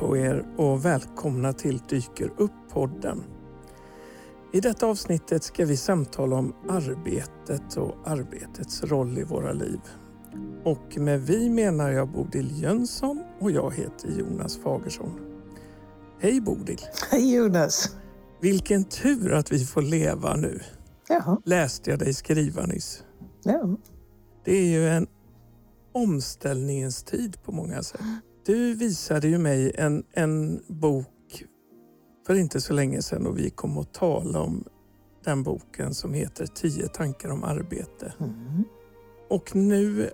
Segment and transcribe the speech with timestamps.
[0.00, 3.24] på er och välkomna till Dyker upp-podden.
[4.52, 9.80] I detta avsnittet ska vi samtala om arbetet och arbetets roll i våra liv.
[10.64, 15.20] Och med vi menar jag Bodil Jönsson och jag heter Jonas Fagersson.
[16.20, 16.80] Hej Bodil!
[17.10, 17.96] Hej Jonas!
[18.40, 20.60] Vilken tur att vi får leva nu.
[21.08, 21.40] Jaha.
[21.44, 23.04] Läste jag dig skriva nyss.
[23.42, 23.76] Ja.
[24.44, 25.06] Det är ju en
[25.92, 28.00] omställningens tid på många sätt.
[28.46, 31.44] Du visade ju mig en, en bok
[32.26, 34.64] för inte så länge sedan och vi kom att tala om
[35.24, 38.12] den boken som heter Tio tankar om arbete.
[38.20, 38.64] Mm.
[39.28, 40.10] Och nu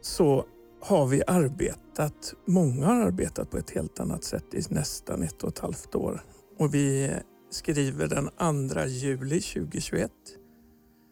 [0.00, 0.44] så
[0.80, 5.48] har vi arbetat, många har arbetat på ett helt annat sätt i nästan ett och
[5.48, 6.22] ett halvt år.
[6.58, 7.12] Och vi
[7.50, 10.10] skriver den 2 juli 2021.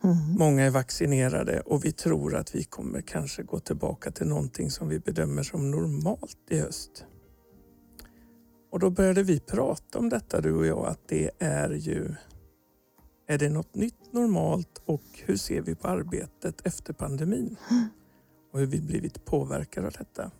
[0.04, 0.16] Mm.
[0.38, 4.88] Många är vaccinerade och vi tror att vi kommer kanske gå tillbaka till någonting som
[4.88, 7.04] vi bedömer som normalt i höst.
[8.70, 12.14] Och då började vi prata om detta du och jag, att det är ju...
[13.26, 17.56] Är det något nytt normalt och hur ser vi på arbetet efter pandemin?
[18.52, 20.30] Och hur vi blivit påverkade av detta.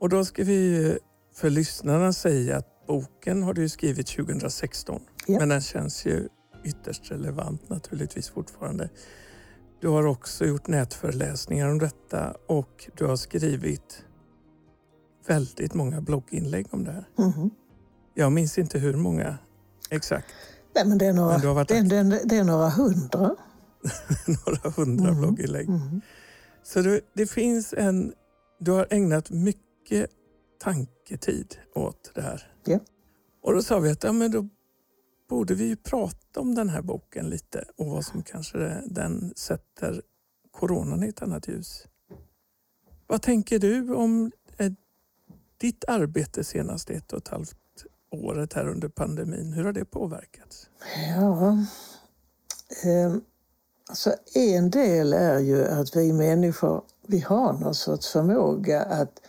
[0.00, 0.98] Och då ska vi
[1.34, 5.00] för lyssnarna säga att boken har du skrivit 2016.
[5.26, 5.38] Ja.
[5.38, 6.28] Men den känns ju
[6.64, 8.88] ytterst relevant naturligtvis fortfarande.
[9.80, 14.04] Du har också gjort nätföreläsningar om detta och du har skrivit
[15.26, 17.08] väldigt många blogginlägg om det här.
[17.18, 17.50] Mhm.
[18.14, 19.38] Jag minns inte hur många
[19.90, 20.26] exakt,
[20.74, 23.36] Nej, men det, är några, Men det, det, det är några hundra.
[24.46, 25.20] några hundra Mhm.
[25.20, 25.68] blogginlägg.
[25.68, 26.00] Mm.
[26.62, 28.12] Så du, det finns en...
[28.60, 30.10] Du har ägnat mycket
[30.62, 32.52] tanketid åt det här.
[32.64, 32.78] Ja.
[33.42, 34.48] Och då sa vi att ja, men då
[35.28, 40.02] borde vi ju prata om den här boken lite och vad som kanske den sätter
[40.50, 41.84] coronan i ett annat ljus.
[43.06, 44.72] Vad tänker du om eh,
[45.56, 47.56] ditt arbete senaste ett och ett halvt
[48.10, 49.52] året här under pandemin?
[49.52, 50.70] Hur har det påverkats?
[51.16, 51.58] Ja.
[52.84, 53.16] eh,
[53.88, 59.20] alltså en del är ju att vi människor vi har någon sorts förmåga att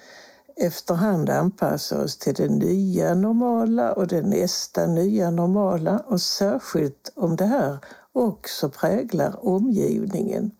[0.59, 5.99] efterhand anpassa oss till det nya normala och det nästa nya normala.
[5.99, 7.77] Och särskilt om det här
[8.13, 10.51] också präglar omgivningen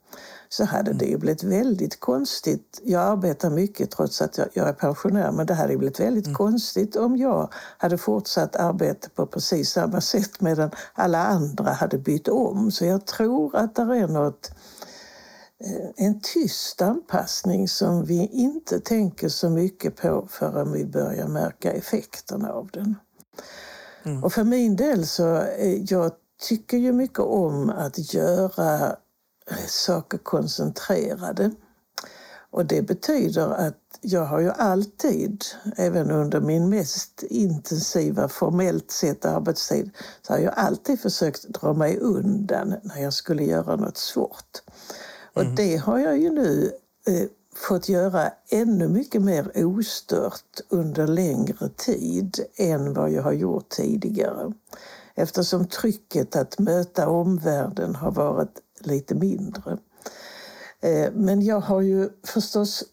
[0.49, 2.81] så hade det ju blivit väldigt konstigt.
[2.83, 7.17] Jag arbetar mycket trots att jag, är pensionär men det hade blivit väldigt konstigt om
[7.17, 12.71] jag hade fortsatt arbeta på precis samma sätt medan alla andra hade bytt om.
[12.71, 14.51] Så jag tror att det är något
[15.96, 22.52] en tyst anpassning som vi inte tänker så mycket på förrän vi börjar märka effekterna
[22.52, 22.96] av den.
[24.03, 24.24] Mm.
[24.24, 26.12] Och för min del så, eh, jag
[26.42, 28.88] tycker ju mycket om att göra
[29.52, 31.52] eh, saker koncentrerade.
[32.52, 35.44] Och det betyder att jag har ju alltid,
[35.78, 39.91] även under min mest intensiva formellt sett arbetstid,
[40.22, 44.62] så har jag alltid försökt dra mig undan när jag skulle göra något svårt.
[45.34, 46.72] Och det har jag ju nu
[47.07, 53.69] eh, fått göra ännu mycket mer ostört under längre tid än vad jag har gjort
[53.69, 54.53] tidigare.
[55.16, 59.78] Eftersom trycket att möta omvärlden har varit lite mindre.
[60.81, 62.84] Eh, Men jag har ju förstås,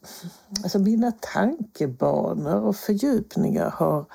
[0.62, 4.06] alltså mina tankebanor och fördjupningar har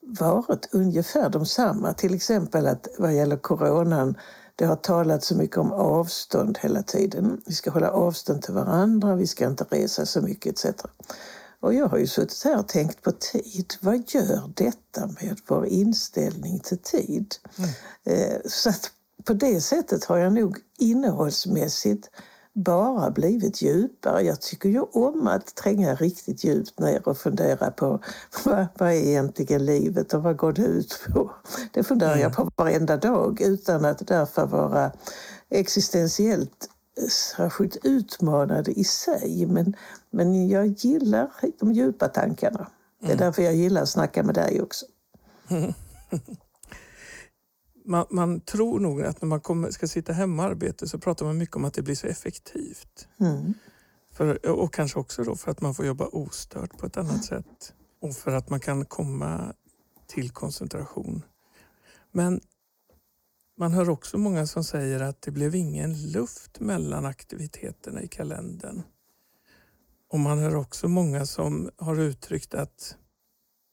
[0.00, 1.92] varit ungefär de samma.
[1.92, 4.14] Till exempel att vad gäller coronan,
[4.56, 7.40] det har talats så mycket om avstånd hela tiden.
[7.46, 10.82] Vi ska hålla avstånd till varandra, vi ska inte resa så mycket etc.
[11.60, 13.74] Och jag har ju suttit här och tänkt på tid.
[13.80, 17.34] Vad gör detta med vår inställning till tid?
[18.04, 18.90] Eh, Så att
[19.24, 22.10] på det sättet har jag nog innehållsmässigt
[22.56, 24.22] bara blivit djupare.
[24.22, 28.00] Jag tycker ju om att tränga riktigt djupt ner och fundera på
[28.44, 31.30] vad, vad är egentligen livet och vad går det ut på?
[31.72, 34.92] Det funderar jag på varenda dag utan att därför vara
[35.48, 36.70] existentiellt
[37.10, 39.46] särskilt utmanande i sig.
[39.46, 39.76] Men,
[40.10, 42.66] men jag gillar de djupa tankarna.
[43.00, 44.86] Det är därför jag gillar att snacka med dig också.
[47.86, 51.26] Man, man tror nog att när man kommer, ska sitta hemma och arbeta så pratar
[51.26, 53.08] man mycket om att det blir så effektivt.
[53.20, 53.54] Mm.
[54.12, 57.74] För, och kanske också då för att man får jobba ostört på ett annat sätt.
[58.00, 59.54] Och för att man kan komma
[60.06, 61.22] till koncentration.
[62.12, 62.40] Men
[63.58, 68.82] man hör också många som säger att det blev ingen luft mellan aktiviteterna i kalendern.
[70.08, 72.96] Och man hör också många som har uttryckt att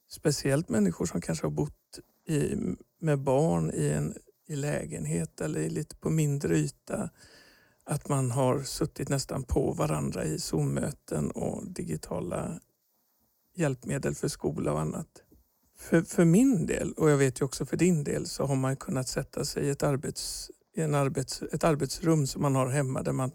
[0.10, 2.56] speciellt människor som kanske har bott i,
[3.04, 4.14] med barn i en
[4.48, 7.10] i lägenhet eller i lite på mindre yta
[7.84, 12.60] att man har suttit nästan på varandra i Zoom-möten och digitala
[13.56, 15.08] hjälpmedel för skola och annat.
[15.78, 18.76] För, för min del, och jag vet ju också för din del, så har man
[18.76, 23.04] kunnat sätta sig i ett, arbets, i en arbets, ett arbetsrum som man har hemma
[23.04, 23.32] där man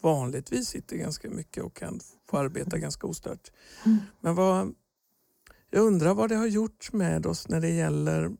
[0.00, 3.52] vanligtvis sitter ganska mycket och kan få arbeta ganska ostört.
[3.86, 3.98] Mm.
[4.20, 4.74] Men vad,
[5.70, 8.30] jag undrar vad det har gjort med oss när det gäller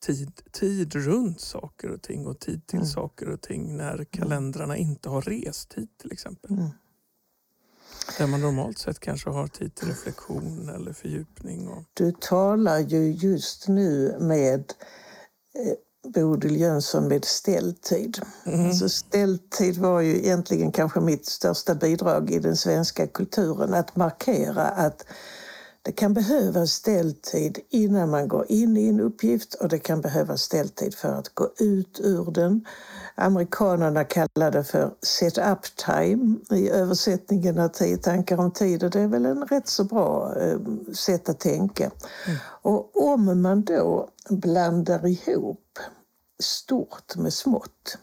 [0.00, 2.88] tid, tid runt saker och ting och tid till Mm.
[2.88, 6.50] saker och ting när kalendrarna inte har restid till exempel.
[6.50, 6.68] Mm.
[8.18, 11.68] Där man normalt sett kanske har tid till reflektion eller fördjupning.
[11.68, 14.72] Och, Du talar ju just nu med
[15.54, 18.18] eh, Bodil Jönsson med ställtid.
[18.44, 23.74] Alltså ställtid var ju egentligen kanske mitt största bidrag i den svenska kulturen.
[23.74, 25.04] Att markera att
[25.82, 30.42] det kan behövas ställtid innan man går in i en uppgift och det kan behövas
[30.42, 32.66] ställtid för att gå ut ur den.
[33.14, 39.00] Amerikanerna kallar det för set-up time i översättningen av tio tankar om tid och det
[39.00, 40.58] är väl en rätt så bra eh,
[40.94, 41.90] sätt att tänka.
[42.62, 45.78] Och om man då blandar ihop
[46.42, 47.98] stort med smått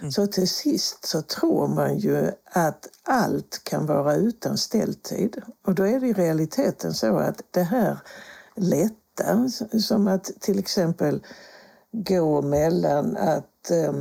[0.00, 0.12] Mm.
[0.12, 5.42] så till sist så tror man ju att allt kan vara utan ställtid.
[5.66, 7.98] Och då är det i realiteten så att det här
[8.56, 9.48] lätta,
[9.80, 11.22] som att till exempel
[11.92, 13.92] gå mellan att eh,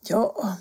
[0.00, 0.56] ja,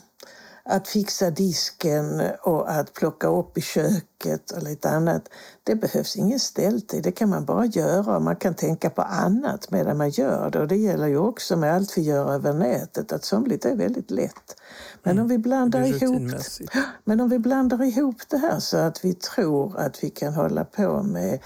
[0.70, 5.30] att fixa disken och att plocka upp i köket och lite annat.
[5.64, 9.72] Det behövs ingen ställtid, det kan man bara göra och man kan tänka på annat
[9.72, 10.60] medan man gör det.
[10.60, 14.12] Och det gäller ju också med allt vi gör över nätet, att somligt är väldigt
[14.12, 14.62] lätt.
[15.04, 16.32] Men om vi blandar ihop
[17.04, 20.66] men om vi blandar ihop det här så att vi tror att vi kan hålla
[20.66, 21.40] på med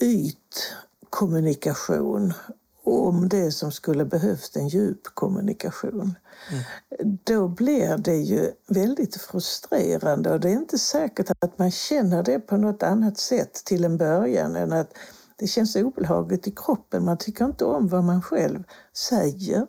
[0.00, 2.32] ytkommunikation
[2.88, 6.14] om det som skulle behövt en djup kommunikation.
[7.24, 12.38] Då blir det ju väldigt frustrerande och det är inte säkert att man känner det
[12.40, 14.90] på något annat sätt till en början än att
[15.36, 17.04] det känns obehagligt i kroppen.
[17.04, 18.64] Man tycker inte om vad man själv
[18.96, 19.66] säger.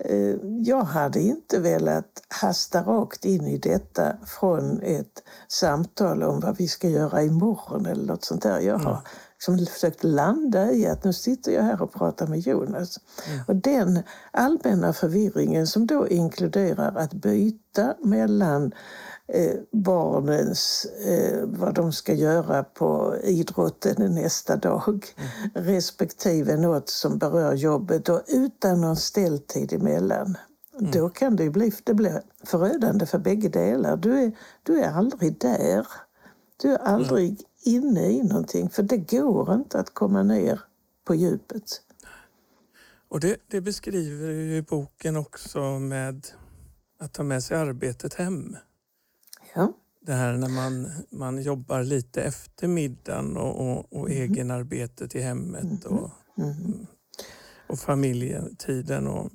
[0.00, 6.56] Eh, Jag hade inte velat hasta rakt in i detta från ett samtal om vad
[6.56, 8.60] vi ska göra imorgon eller något sånt där.
[8.60, 9.00] Jag har
[9.52, 12.98] liksom försökt landa i att nu sitter jag här och pratar med Jonas.
[13.48, 18.72] Och den allmänna förvirringen som då inkluderar att byta mellan
[19.28, 25.04] eh, barnens, eh, vad de ska göra på idrotten nästa dag
[25.54, 30.36] respektive något som berör jobbet och utan någon ställtid emellan.
[30.78, 33.96] Då kan det bli det blir förödande för bägge delar.
[33.96, 34.32] Du är,
[34.62, 35.86] du är aldrig där.
[36.62, 40.60] Du är aldrig inne i någonting för det går inte att komma ner
[41.04, 41.80] på djupet.
[43.08, 46.26] Och det, det beskriver ju boken också med
[46.98, 48.56] att ta med sig arbetet hem.
[49.54, 49.72] Ja.
[50.00, 55.84] Det här när man, man jobbar lite efter middagen och, och, och egenarbetet i hemmet
[55.84, 56.10] och,
[57.66, 59.06] och familjetiden.
[59.06, 59.30] Och,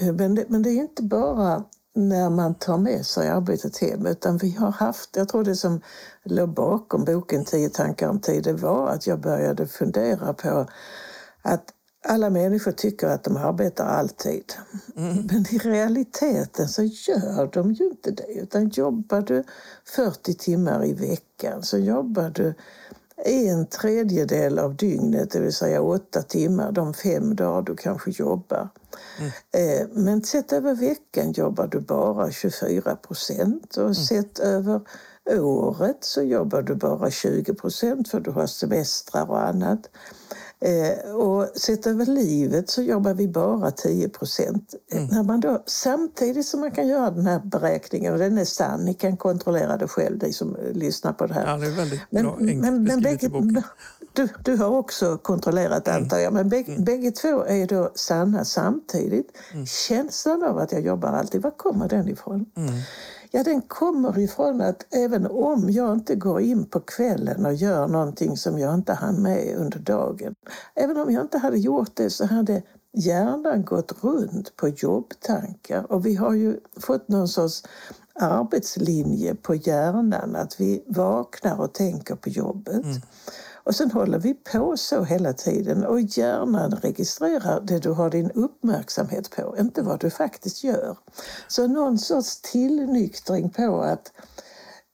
[0.00, 1.64] Men det, men det är inte bara
[1.94, 5.80] när man tar med sig arbetet hem utan vi har haft, jag tror det som
[6.24, 10.66] låg bakom boken Tio tankar om tid, det var att jag började fundera på
[11.42, 11.64] att
[12.04, 14.52] alla människor tycker att de arbetar alltid.
[14.94, 18.32] Men i realiteten så gör de ju inte det.
[18.32, 19.44] Utan jobbar du
[19.84, 22.54] 40 timmar i veckan så jobbar du
[23.24, 28.68] en tredjedel av dygnet, det vill säga åtta timmar, de fem dagar du kanske jobbar.
[29.52, 34.80] Eh, Men sett över veckan jobbar du bara 24 procent och sett över
[35.30, 39.90] året så jobbar du bara 20 procent för du har semestrar och annat.
[40.64, 44.74] Eh, och sett över livet så jobbar vi bara 10 procent.
[45.10, 48.84] När man då, samtidigt som man kan göra den här beräkningen, och den är sann,
[48.84, 51.46] ni kan kontrollera det själv, ni som eh, lyssnar på det här.
[51.46, 53.30] ja, det är väldigt Men, bra, men, men bägge,
[54.12, 59.36] du, du har också kontrollerat antar jag, men bägge, bägge två är då sanna samtidigt.
[59.88, 62.46] Känslan av att jag jobbar alltid, var kommer den ifrån?
[63.30, 67.88] Ja, den kommer ifrån att även om jag inte går in på kvällen och gör
[67.88, 70.34] någonting som jag inte hann med under dagen.
[70.74, 75.92] Även om jag inte hade gjort det så hade hjärnan gått runt på jobbtankar.
[75.92, 77.62] Och vi har ju fått någon sorts
[78.14, 82.84] arbetslinje på hjärnan, att vi vaknar och tänker på jobbet.
[82.84, 83.00] Mm.
[83.64, 88.30] Och sen håller vi på så hela tiden och hjärnan registrerar det du har din
[88.30, 90.98] uppmärksamhet på, inte vad du faktiskt gör.
[91.48, 94.12] Så någon sorts tillnyktring på att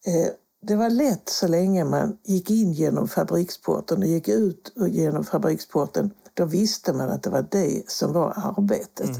[0.06, 0.32] eh,
[0.62, 6.10] det var lätt så länge man gick in genom fabriksporten och gick ut genom fabriksporten.
[6.34, 9.10] Då visste man att det var det som var arbetet.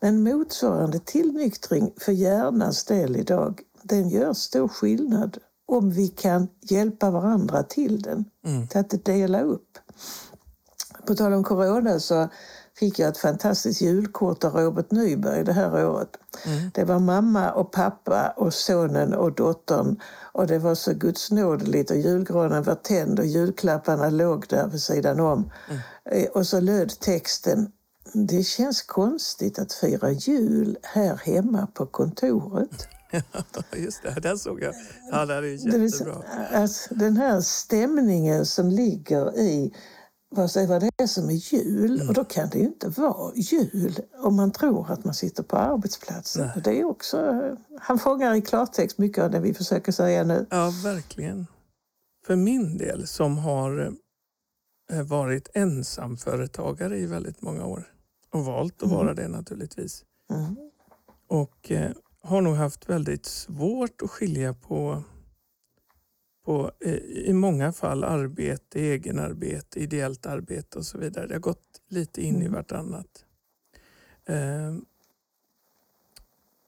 [0.00, 5.38] Men motsvarande tillnyktring för hjärnans del idag, den gör stor skillnad
[5.72, 8.24] om vi kan hjälpa varandra till den.
[8.44, 8.68] Mm.
[8.68, 9.78] Till att dela upp.
[11.06, 12.28] På tal om corona så
[12.78, 16.16] fick jag ett fantastiskt julkort av Robert Nyberg det här året.
[16.46, 16.70] Mm.
[16.74, 20.00] Det var mamma och pappa och sonen och dottern.
[20.32, 25.20] Och det var så gudsnådeligt och julgranen var tänd och julklapparna låg där vid sidan
[25.20, 25.50] om.
[26.04, 27.72] Eh, Och så löd texten
[28.14, 32.88] det känns konstigt att fira jul här hemma på kontoret.
[33.76, 34.74] Just det, den såg jag.
[35.10, 36.22] Ja, här är jättebra.
[36.52, 39.74] alltså, den här stämningen som ligger i
[40.34, 41.94] vad, säger, vad det är som är jul.
[41.94, 42.08] Mm.
[42.08, 45.56] Och då kan det ju inte vara jul om man tror att man sitter på
[45.56, 46.46] arbetsplatsen.
[46.46, 46.52] Nej.
[46.56, 47.40] Och Det är också,
[47.80, 50.46] han fångar i klartext mycket av det vi försöker säga nu.
[50.50, 51.46] Ja, verkligen.
[52.26, 53.92] För min del som har
[54.92, 57.92] eh, varit ensamföretagare i väldigt många år
[58.30, 60.04] och valt att vara det naturligtvis.
[60.30, 60.56] Mm.
[61.28, 61.90] Och eh,
[62.22, 65.04] har nog haft väldigt svårt att skilja på,
[66.44, 66.94] på eh,
[67.28, 71.26] i många fall arbete, egenarbete, ideellt arbete och så vidare.
[71.26, 72.52] Det har gått lite in i Mm.
[72.52, 73.24] vartannat.
[74.26, 74.76] Eh,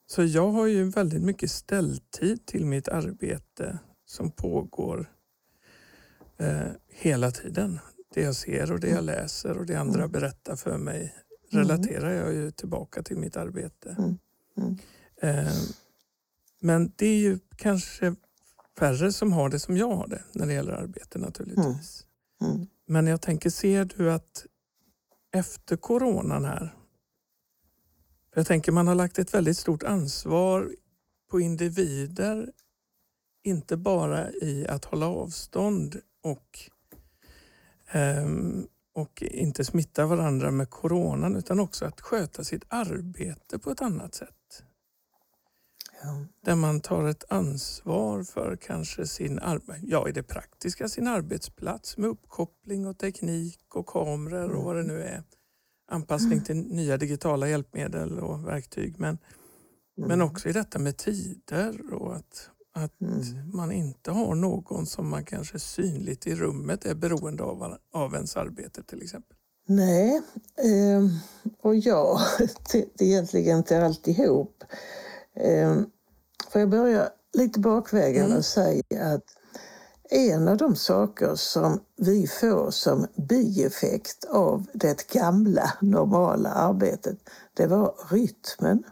[0.07, 5.11] så jag har ju väldigt mycket ställtid till mitt arbete som pågår
[6.39, 7.79] eh, hela tiden.
[8.15, 11.15] Det jag ser och det jag läser och det andra berättar för mig
[11.51, 13.97] relaterar jag ju tillbaka till mitt arbete.
[15.25, 15.37] Mm.
[15.39, 15.47] Mm.
[15.47, 15.53] Eh,
[16.61, 18.15] men det är ju kanske
[18.79, 22.07] färre som har det som jag har det när det gäller arbete naturligtvis.
[22.43, 22.67] Mm.
[22.87, 24.47] Men jag tänker, ser du att
[25.33, 26.75] efter coronan här,
[28.35, 30.71] jag tänker man har lagt ett väldigt stort ansvar
[31.31, 32.53] på individer,
[33.45, 36.71] inte bara i att hålla avstånd och,
[37.91, 43.83] ehm, och inte smitta varandra med coronan utan också att sköta sitt arbete på ett
[43.83, 44.65] annat sätt.
[46.45, 49.41] Där man tar ett ansvar för kanske sin,
[49.83, 54.83] ja, i det praktiska sin arbetsplats med uppkoppling och teknik och kameror och vad det
[54.83, 55.23] nu är.
[55.89, 59.01] Anpassning till nya digitala hjälpmedel och verktyg.
[59.01, 59.19] Men,
[59.97, 62.95] men också i detta med tider och att, att
[63.53, 68.37] man inte har någon som man kanske synligt i rummet är beroende av, av ens
[68.37, 69.37] arbete till exempel.
[69.67, 70.23] Nej,
[70.65, 71.09] ehm,
[71.63, 72.21] och ja,
[72.65, 74.65] till, egentligen till alltihop.
[76.51, 78.83] Får jag börja lite bakvägen och säga
[79.15, 79.25] att
[80.11, 87.19] en av de saker som vi får som bieffekt av det gamla normala arbetet,
[87.55, 88.85] det var rytmen.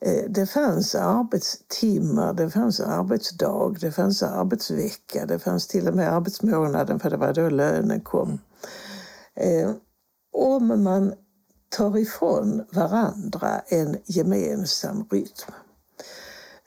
[0.00, 6.12] Eh, Det fanns arbetstimmar, det fanns arbetsdag, det fanns arbetsvecka, det fanns till och med
[6.12, 8.38] arbetsmånaden för det var då lönen kom.
[9.34, 9.70] Eh,
[10.32, 11.14] om man
[11.68, 15.52] tar ifrån varandra en gemensam rytm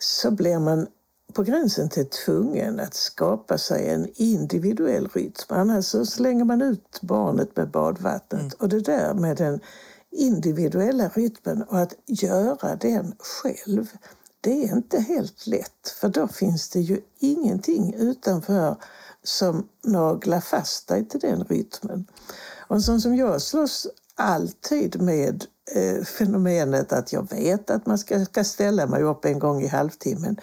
[0.04, 0.88] så blir man
[1.34, 5.46] på gränsen till tvungen att skapa sig en individuell rytm.
[5.48, 8.54] Annars så slänger man ut barnet med badvattnet.
[8.54, 9.60] Och det där med den
[10.12, 13.88] individuella rytmen och att göra den själv,
[14.42, 15.90] det är inte helt lätt.
[16.02, 18.76] För då finns det ju ingenting utanför
[19.24, 22.06] som naglar fast dig till den rytmen.
[22.68, 27.98] Och en sån som jag slåss alltid med eh, fenomenet att jag vet att man
[27.98, 30.38] ska, ska ställa mig upp en gång i halvtimmen.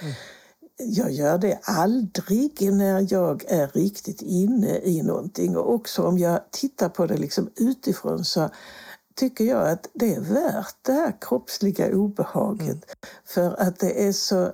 [0.77, 5.57] Jag gör det aldrig när jag är riktigt inne i någonting.
[5.57, 8.51] Och också om jag tittar på det liksom utifrån så
[9.15, 12.85] tycker jag att det är värt det här kroppsliga obehaget.
[13.25, 14.53] För att det är så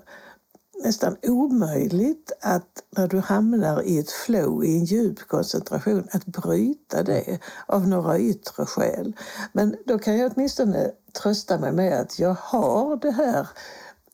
[0.85, 7.02] nästan omöjligt att när du hamnar i ett flow, i en djup koncentration, att bryta
[7.02, 9.16] det av några yttre skäl.
[9.52, 10.90] Men då kan jag åtminstone
[11.23, 13.49] trösta mig med att jag har det här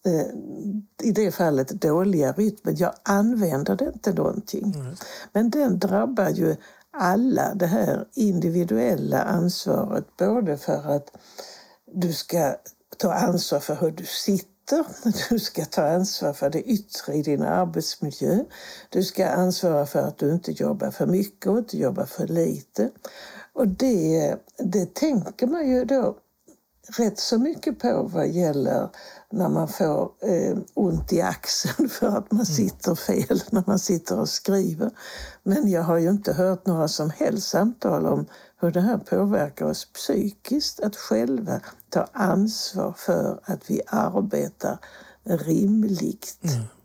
[0.07, 0.27] eh,
[1.03, 2.77] i det fallet dåliga rytmen.
[2.77, 4.75] Jag använder det inte någonting.
[5.33, 6.57] Men den drabbar ju
[6.91, 10.17] alla det här individuella ansvaret.
[10.17, 11.17] Både för att
[11.95, 12.55] du ska
[12.97, 14.52] ta ansvar för hur du sitter,
[15.31, 18.45] du ska ta ansvar för det yttre i din arbetsmiljö.
[18.89, 22.91] Du ska ansvara för att du inte jobbar för mycket och inte jobbar för lite.
[23.53, 26.17] Och det, det tänker man ju då
[26.99, 28.89] rätt så mycket på vad gäller
[29.31, 34.21] när man får eh, ont i axeln för att man sitter fel när man sitter
[34.21, 34.91] och skriver.
[35.43, 38.27] Men jag har ju inte hört några som helst samtal om
[38.63, 44.79] hur det här påverkar oss psykiskt att själva ta ansvar för att vi arbetar
[45.25, 46.39] rimligt,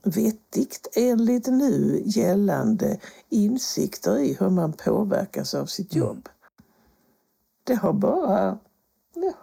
[0.03, 6.29] vettigt enligt nu gällande insikter i hur man påverkas av sitt jobb.
[7.63, 8.59] Det har bara
[9.13, 9.33] ja,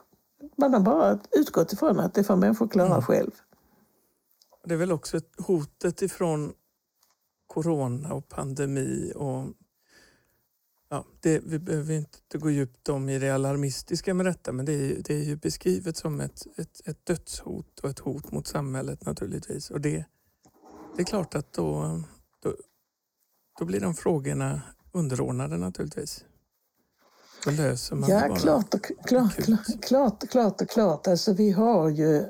[0.57, 3.31] man har bara utgått ifrån att det får människor klara själv.
[4.65, 6.53] Det är väl också hotet ifrån
[7.47, 9.45] corona och pandemi och
[10.95, 14.73] ja, det, vi behöver inte gå djupt om i det alarmistiska med detta men det
[14.73, 19.07] är, det är ju beskrivet som ett, ett, ett dödshot och ett hot mot samhället
[19.07, 19.71] naturligtvis.
[19.71, 20.05] Och det,
[20.97, 22.01] det är klart att då,
[22.43, 22.55] då,
[23.59, 26.25] då blir de frågorna underordnade naturligtvis.
[27.45, 31.07] Då löser man Ja, bara klart och klart, klart, klart, klart och klart.
[31.07, 32.25] Alltså, vi har ju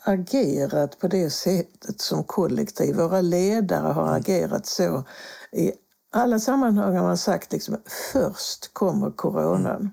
[0.00, 2.96] agerat på det sättet som kollektiv.
[2.96, 5.04] Våra ledare har agerat så.
[5.52, 5.72] I
[6.16, 7.76] alla sammanhang har man sagt liksom,
[8.12, 9.90] först kommer coronan.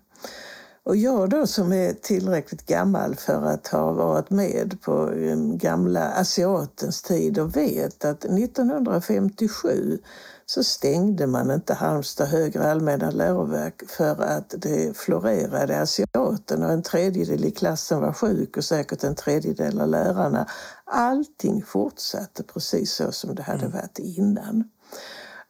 [0.83, 5.11] Och jag då som är tillräckligt gammal för att ha varit med på
[5.55, 9.99] gamla asiatens tid och vet att 1957
[10.45, 16.83] så stängde man inte Halmstad högre allmänna läroverk för att det florerade asiaten och en
[16.83, 20.47] tredjedel i klassen var sjuk och säkert en tredjedel av lärarna.
[20.85, 24.63] Allting fortsatte precis så som det hade varit innan.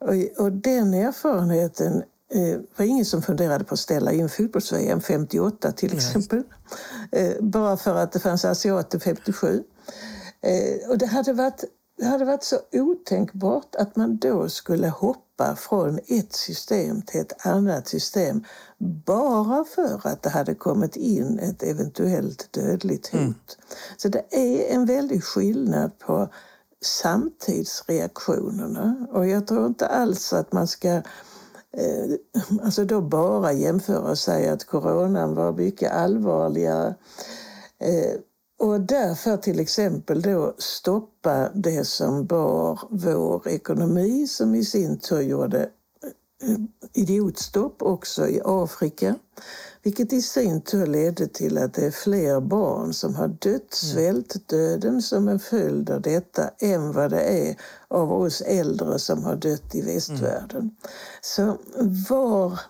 [0.02, 2.02] Och, och den erfarenheten
[2.34, 6.42] eh, var ingen som funderade på att ställa in fotbolls-VM 58 till exempel.
[7.12, 9.62] Eh, bara för att det fanns asiater 57.
[10.40, 11.64] Eh, och det hade varit
[11.96, 17.46] det hade varit så otänkbart att man då skulle hoppa från ett system till ett
[17.46, 18.44] annat system
[19.06, 23.20] bara för att det hade kommit in ett eventuellt dödligt hot.
[23.20, 23.34] Mm.
[23.96, 26.28] Så det är en väldig skillnad på
[26.82, 31.02] samtidsreaktionerna och jag tror inte alls att man ska eh,
[32.62, 36.94] alltså då bara jämföra och säga att coronan var mycket allvarligare.
[37.78, 38.14] Eh,
[38.58, 45.20] och därför till exempel då stoppa det som bar vår ekonomi som i sin tur
[45.20, 45.70] gjorde
[46.42, 46.56] eh,
[46.92, 49.14] idiotstopp också i Afrika.
[49.84, 53.66] Vilket i sin tur ledde till att det är fler barn som har dött mm.
[53.70, 57.56] svältdöden som en följd av detta än vad det är
[57.88, 60.60] av oss äldre som har dött i västvärlden.
[60.60, 60.74] Mm.
[61.20, 61.58] Så
[62.08, 62.60] var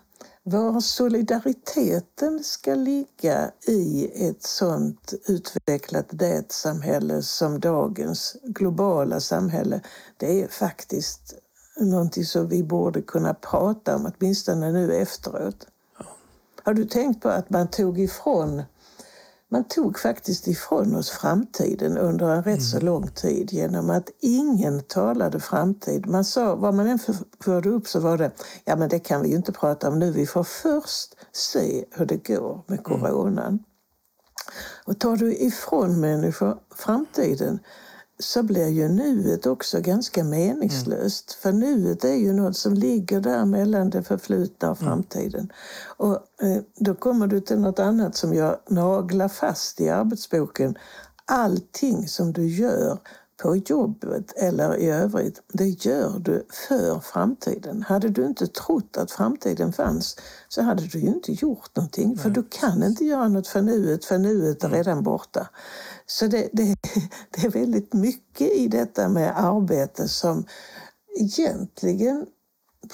[0.45, 9.81] var solidariteten ska ligga i ett sånt utvecklat nätsamhälle som dagens globala samhälle,
[10.17, 11.35] det är faktiskt
[11.81, 15.67] någonting som vi borde kunna prata om, åtminstone nu efteråt.
[16.65, 18.63] Har du tänkt på att man tog ifrån
[19.53, 22.87] man tog faktiskt ifrån oss framtiden under en rätt så mm.
[22.87, 26.07] lång tid genom att ingen talade framtid.
[26.07, 26.99] Man sa, vad man än
[27.45, 28.31] förde upp så var det,
[28.65, 32.07] ja men det kan vi ju inte prata om nu, vi får först se hur
[32.07, 33.01] det går med mm.
[33.01, 33.59] coronan.
[34.85, 37.59] Och tar du ifrån människor framtiden
[38.23, 41.39] så blir ju nuet också ganska meningslöst.
[41.39, 41.43] Mm.
[41.43, 44.91] För nuet är ju något som ligger där mellan det förflutna och mm.
[44.91, 45.41] framtiden.
[45.41, 45.51] Mm.
[45.87, 46.15] Och
[46.47, 50.79] eh, då kommer du till något annat som jag naglar fast i arbetsboken.
[51.27, 52.99] Allting som du gör
[53.43, 57.83] på jobbet eller i övrigt, det gör du för framtiden.
[57.83, 60.17] Hade du inte trott att framtiden fanns
[60.49, 62.09] så hade du ju inte gjort någonting.
[62.09, 62.19] Nej.
[62.19, 64.79] För du kan inte göra något för nuet, för nuet är mm.
[64.79, 65.49] redan borta.
[66.07, 66.77] Så det, det,
[67.31, 70.45] det är väldigt mycket i detta med arbete som
[71.21, 72.27] egentligen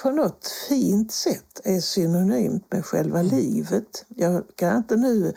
[0.01, 3.35] på något fint sätt är synonymt med själva mm.
[3.35, 4.05] livet.
[4.07, 5.33] Jag kan inte nu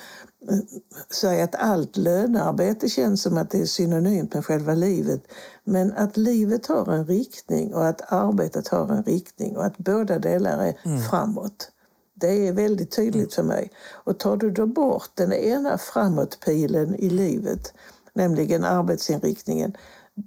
[1.10, 5.22] säga att allt lönearbete känns som att det är synonymt med själva livet.
[5.64, 10.18] Men att livet har en riktning och att arbetet har en riktning och att båda
[10.18, 11.02] delar är mm.
[11.02, 11.70] framåt.
[12.14, 13.70] Det är väldigt tydligt för mig.
[13.90, 17.74] Och tar du då bort den ena framåtpilen i livet,
[18.12, 19.76] nämligen arbetsinriktningen,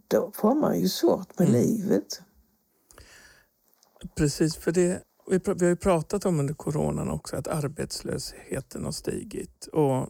[0.07, 1.61] då får man ju svårt med mm.
[1.61, 2.21] livet.
[4.15, 9.67] Precis, för det, vi har ju pratat om under coronan också att arbetslösheten har stigit.
[9.67, 10.09] Och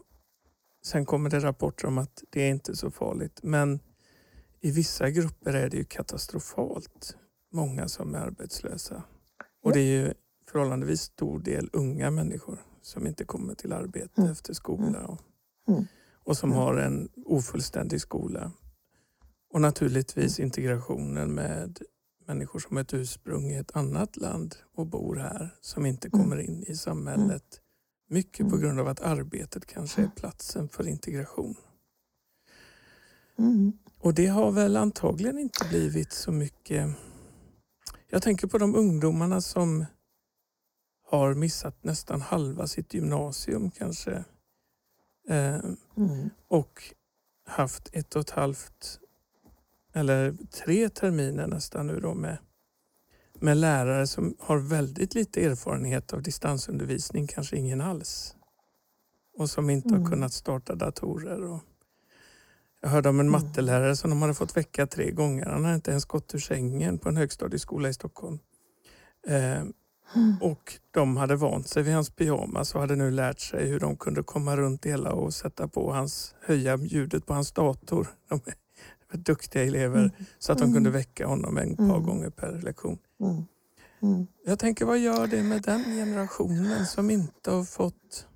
[0.85, 3.39] sen kommer det rapporter om att det är inte så farligt.
[3.43, 3.79] Men
[4.61, 7.17] i vissa grupper är det ju katastrofalt
[7.51, 9.03] många som är arbetslösa.
[9.61, 10.13] Och det är ju
[10.51, 14.31] förhållandevis stor del unga människor som inte kommer till arbete mm.
[14.31, 15.21] efter skola och,
[15.67, 15.85] mm.
[16.23, 16.61] och som mm.
[16.61, 18.51] har en ofullständig skola.
[19.49, 21.79] Och naturligtvis integrationen med
[22.27, 26.23] människor som har ett ursprung i ett annat land och bor här som inte mm.
[26.23, 27.61] kommer in i samhället.
[28.09, 28.61] Mycket på mm.
[28.61, 31.55] grund av att arbetet kanske är platsen för integration.
[33.39, 33.73] Mm.
[33.99, 36.89] Och det har väl antagligen inte blivit så mycket...
[38.07, 39.85] Jag tänker på de ungdomarna som
[41.07, 44.23] har missat nästan halva sitt gymnasium kanske.
[45.29, 45.59] Eh,
[45.97, 46.29] mm.
[46.47, 46.93] Och
[47.45, 48.99] haft ett och ett halvt
[49.95, 52.37] eller tre terminer nästan nu då med,
[53.39, 58.35] med lärare som har väldigt lite erfarenhet av distansundervisning, kanske ingen alls.
[59.37, 60.01] Och som inte mm.
[60.01, 61.43] har kunnat starta datorer.
[61.43, 61.59] Och,
[62.81, 65.45] Jag hörde om en mattelärare som de hade fått väcka tre gånger.
[65.45, 68.39] Han hade inte ens gått ur sängen på en högstadieskola i Stockholm.
[69.27, 69.63] Eh,
[70.41, 73.97] och de hade vant sig vid hans pyjamas och hade nu lärt sig hur de
[73.97, 78.07] kunde komma runt hela och sätta på hans, höja ljudet på hans dator.
[78.29, 78.53] De var
[79.17, 80.11] duktiga elever Mm.
[80.39, 82.97] så att de kunde väcka honom en par gånger per lektion.
[83.19, 83.43] Mm.
[84.01, 84.27] Mm.
[84.45, 88.27] Jag tänker, vad gör det med den generationen som inte har fått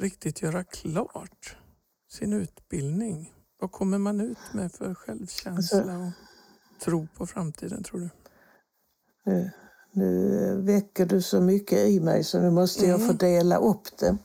[0.00, 1.56] riktigt göra klart
[2.12, 3.32] sin utbildning?
[3.60, 6.10] Vad kommer man ut med för självkänsla Alltså- och
[6.84, 8.10] tro på framtiden, tror du?
[9.24, 9.50] Nu,
[9.92, 14.16] nu väcker du så mycket i mig så nu måste jag få dela upp det.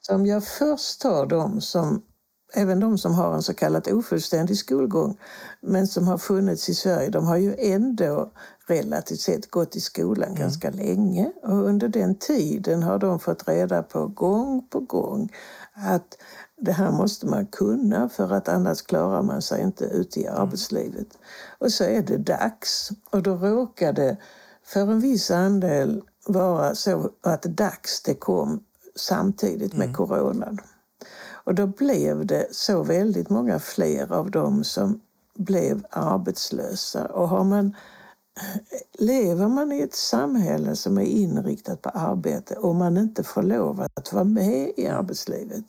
[0.00, 2.02] Så om jag först tar dem som,
[2.54, 5.18] även de som har en så kallad ofullständig skolgång,
[5.60, 8.30] men som har funnits i Sverige, de har ju ändå
[8.66, 11.32] relativt sett gått i skolan ganska länge.
[11.42, 15.32] Och under den tiden har de fått reda på gång på gång
[15.74, 16.18] att
[16.56, 21.08] det här måste man kunna för att annars klarar man sig inte ute i arbetslivet.
[21.58, 22.90] Och så är det dags.
[23.10, 24.16] Och då råkar det
[24.64, 28.64] för en viss andel vara så att dags det kom
[28.96, 30.58] samtidigt med coronan.
[31.44, 35.00] Och då blev det så väldigt många fler av dem som
[35.34, 37.06] blev arbetslösa.
[37.06, 37.76] Och har man,
[38.98, 43.86] lever man i ett samhälle som är inriktat på arbete och man inte får lov
[43.94, 45.64] att vara med i arbetslivet,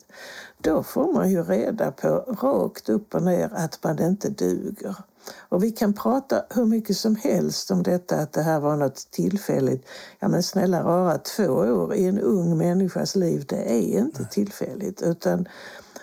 [0.58, 2.08] då får man ju reda på
[2.42, 4.96] rakt upp och ner att man inte duger.
[5.34, 9.10] Och vi kan prata hur mycket som helst om detta, att det här var något
[9.10, 9.86] tillfälligt.
[10.18, 15.02] Ja men snälla rara, två år i en ung människas liv, det är inte tillfälligt.
[15.02, 15.48] Utan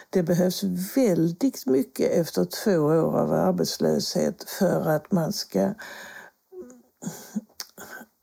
[0.10, 0.64] det behövs
[0.96, 5.74] väldigt mycket efter två år av arbetslöshet för att man ska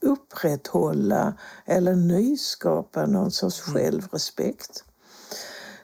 [0.02, 1.34] upprätthålla
[1.66, 4.84] eller nyskapa någon sorts självrespekt.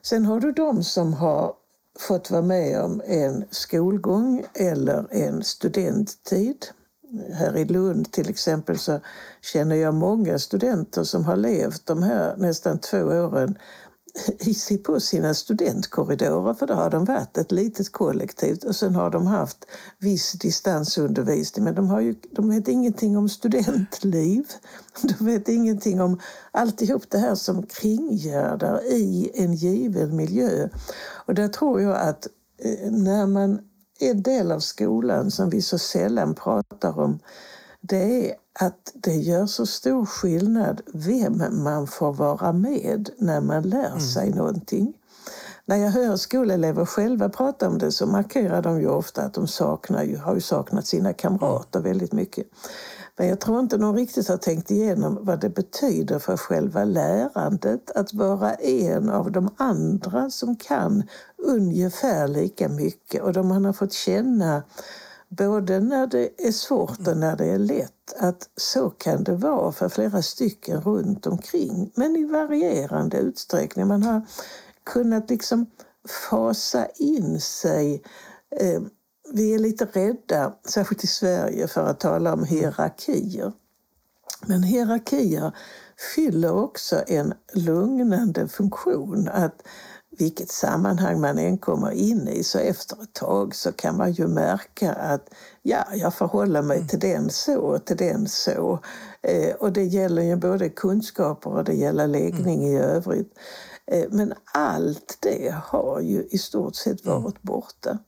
[0.02, 1.54] Sen har du de som har
[1.98, 6.66] fått vara med om en skolgång eller en studenttid.
[7.32, 9.00] Här i Lund till exempel så
[9.42, 13.58] känner jag många studenter som har levt de här nästan två åren
[14.38, 19.10] i på sina studentkorridorer för då har de varit ett litet kollektiv och sen har
[19.10, 19.66] de haft
[19.98, 24.44] viss distansundervisning men de, har ju, de vet ingenting om studentliv.
[25.02, 30.68] De vet ingenting om alltihop det här som kringgärdar i en given miljö.
[31.26, 32.26] Och där tror jag att
[32.62, 33.58] eh, när man
[34.00, 37.18] är del av skolan som vi så sällan pratar om
[37.88, 43.62] det är att det gör så stor skillnad vem man får vara med när man
[43.62, 44.94] lär sig någonting.
[45.64, 49.46] När jag hör skolelever själva prata om det så markerar de ju ofta att de
[49.46, 52.46] saknar har ju saknat sina kamrater väldigt mycket.
[53.16, 57.90] Men jag tror inte de riktigt har tänkt igenom vad det betyder för själva lärandet
[57.90, 61.02] att vara en av de andra som kan
[61.36, 64.62] ungefär lika mycket och då man har fått känna
[65.28, 68.14] både när det är svårt och när det är lätt.
[68.18, 73.86] Att så kan det vara för flera stycken runt omkring, men i varierande utsträckning.
[73.86, 74.26] Man har
[74.84, 75.66] kunnat liksom
[76.30, 78.02] fasa in sig.
[78.60, 78.82] Eh,
[79.32, 83.52] vi är lite rädda, särskilt i Sverige, för att tala om hierarkier.
[84.46, 85.52] Men hierarkier
[86.14, 89.28] fyller också en lugnande funktion.
[89.28, 89.62] Att
[90.18, 94.26] vilket sammanhang man än kommer in i så efter ett tag så kan man ju
[94.26, 95.28] märka att
[95.62, 98.80] ja, jag förhåller mig till den så och till den så.
[99.22, 103.38] Eh, och det gäller ju både kunskaper och det gäller läggning i övrigt.
[103.86, 107.98] Eh, men allt det har ju i stort sett varit borta.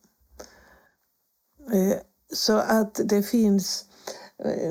[1.73, 1.99] Eh,
[2.33, 3.88] så att det finns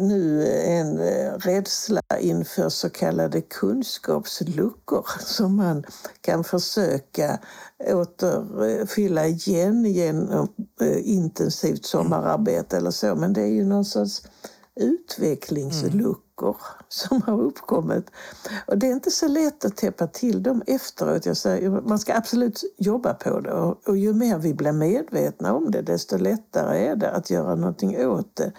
[0.01, 5.83] nu en eh, rädsla inför så kallade kunskapsluckor som man
[6.21, 7.39] kan försöka
[7.79, 10.47] återfylla igen genom
[10.81, 13.15] eh, intensivt sommararbete eller så.
[13.15, 14.21] Men det är ju någon sorts
[16.37, 16.57] utvecklingsluckor
[16.89, 18.11] som har uppkommit.
[18.67, 21.25] Och det är inte så lätt att täppa till dem efteråt.
[21.25, 25.53] Jag säger, man ska absolut jobba på det och, och ju mer vi blir medvetna
[25.53, 28.51] om det desto lättare är det att göra någonting åt det.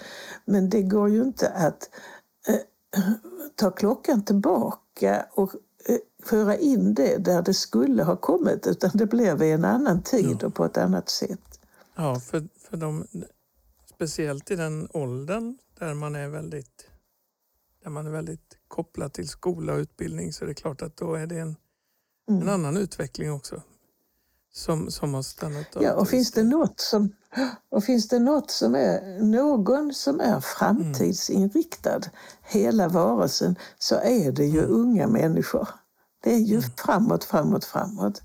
[0.44, 1.90] Men det går ju inte att
[2.48, 3.02] eh,
[3.54, 5.54] ta klockan tillbaka och
[5.88, 10.02] eh, föra in det där det skulle ha kommit utan det blir vid en annan
[10.02, 11.60] tid och på ett annat sätt.
[11.96, 13.06] Ja, för, för de,
[13.94, 16.87] speciellt i den åldern där man är väldigt
[17.82, 21.14] där man är väldigt kopplad till skola och utbildning så är det klart att då
[21.14, 21.56] är det en,
[22.28, 23.62] en annan utveckling också
[24.52, 25.82] som, som har stannat av.
[25.82, 27.12] Ja, och finns det något som,
[27.70, 32.00] och finns det något som är, någon som är framtidsinriktad,
[32.42, 35.68] hela varelsen, så är det ju unga människor.
[36.22, 38.22] Det är ju framåt, framåt, framåt.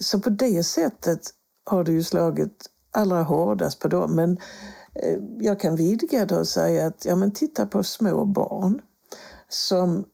[0.00, 1.20] Så på det sättet
[1.64, 4.16] har det ju slagit allra hårdast på dem.
[4.16, 4.38] Men
[5.40, 8.80] jag kan vidga det och säga att ja, men titta på små barn
[9.48, 10.04] som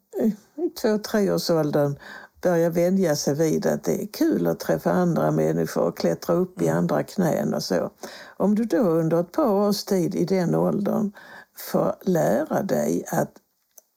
[0.57, 1.99] i två treårsåldern
[2.43, 6.62] börjar vänja sig vid att det är kul att träffa andra människor och klättra upp
[6.62, 6.79] i mm.
[6.79, 7.91] andra knän och så.
[8.37, 11.12] Om du då under ett par års tid i den åldern
[11.57, 13.33] får lära dig att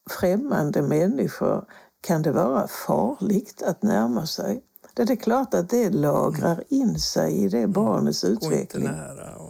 [0.10, 1.66] främmande människor
[2.02, 4.64] kan det vara farligt att närma sig.
[4.94, 6.64] Det är klart att det lagrar mm.
[6.70, 8.84] in sig i det barnets utveckling.
[8.84, 9.41] Gå inte nära.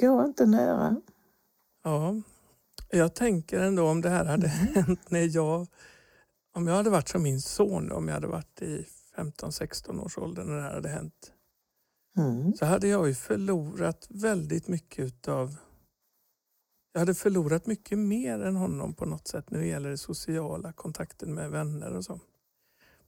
[0.00, 0.96] Gå inte nära.
[1.84, 2.14] Ja,
[2.90, 4.74] jag tänker ändå om det här hade mm.
[4.74, 5.66] hänt när jag...
[6.52, 8.86] Om jag hade varit som min son, om jag hade varit i
[9.16, 11.32] 15-16 års ålder när det här hade hänt.
[12.18, 12.52] Mm.
[12.52, 15.56] Så hade jag ju förlorat väldigt mycket utav...
[16.92, 20.72] Jag hade förlorat mycket mer än honom på något sätt när det gäller det sociala,
[20.72, 22.20] kontakten med vänner och så.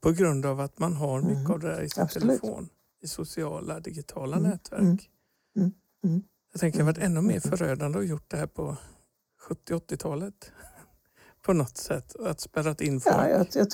[0.01, 1.53] På grund av att man har mycket mm.
[1.53, 2.41] av det där i sin Absolut.
[2.41, 2.69] telefon,
[3.03, 4.51] i sociala, digitala mm.
[4.51, 5.11] nätverk.
[5.57, 6.23] Mm.
[6.53, 8.77] Jag tänker det varit ännu mer förödande att gjort det här på
[9.49, 10.53] 70-80-talet.
[11.47, 13.17] på något sätt, att spärrat in folk.
[13.17, 13.67] Ja, jag, jag,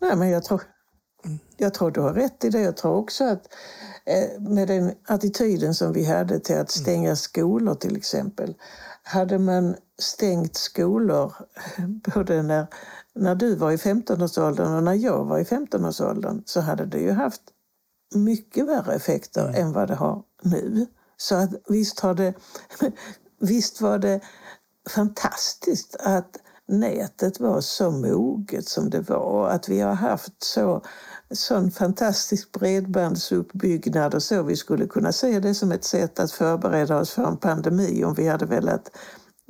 [0.00, 0.62] nej, men jag tror,
[1.24, 1.38] mm.
[1.56, 2.60] jag tror du har rätt i det.
[2.60, 3.46] Jag tror också att
[4.06, 7.16] eh, med den attityden som vi hade till att stänga mm.
[7.16, 8.54] skolor till exempel.
[9.02, 11.32] Hade man stängt skolor
[12.14, 12.66] både när,
[13.14, 17.12] när du var i 15-årsåldern och när jag var i 15-årsåldern så hade det ju
[17.12, 17.42] haft
[18.14, 19.62] mycket värre effekter mm.
[19.62, 20.86] än vad det har nu.
[21.20, 22.34] Så att visst, har det,
[23.40, 24.20] visst var det
[24.90, 26.36] fantastiskt att
[26.68, 30.82] nätet var så moget som det var att vi har haft så
[31.30, 34.42] sån fantastisk bredbandsuppbyggnad och så.
[34.42, 38.14] Vi skulle kunna se det som ett sätt att förbereda oss för en pandemi om
[38.14, 38.96] vi hade velat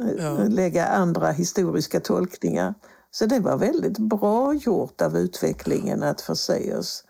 [0.03, 0.39] eh, ja.
[0.49, 2.75] lägga andra historiska tolkningar.
[3.11, 7.05] Så det var väldigt bra gjort av utvecklingen att förse oss.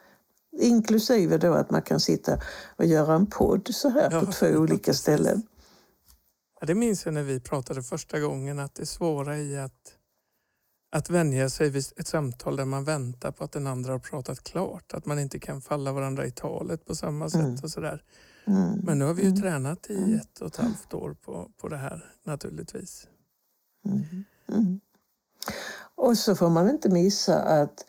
[0.59, 2.41] Inklusive då att man kan sitta
[2.77, 5.43] och göra en podd så här ja, på två olika ställen.
[6.61, 9.95] Ja, det minns jag när vi pratade första gången att det svåra i att,
[10.93, 14.43] att vänja sig vid ett samtal där man väntar på att den andra har pratat
[14.43, 14.95] klart.
[14.95, 17.59] Att man inte kan falla varandra i talet på samma sätt mm.
[17.63, 18.05] och sådär.
[18.47, 18.79] Mm.
[18.83, 19.41] Men nu har vi ju mm.
[19.41, 20.15] tränat i mm.
[20.15, 23.07] ett och ett halvt år på, på det här naturligtvis.
[23.85, 24.25] Mm.
[24.49, 24.81] mm.
[25.95, 27.85] Och så får man inte missa att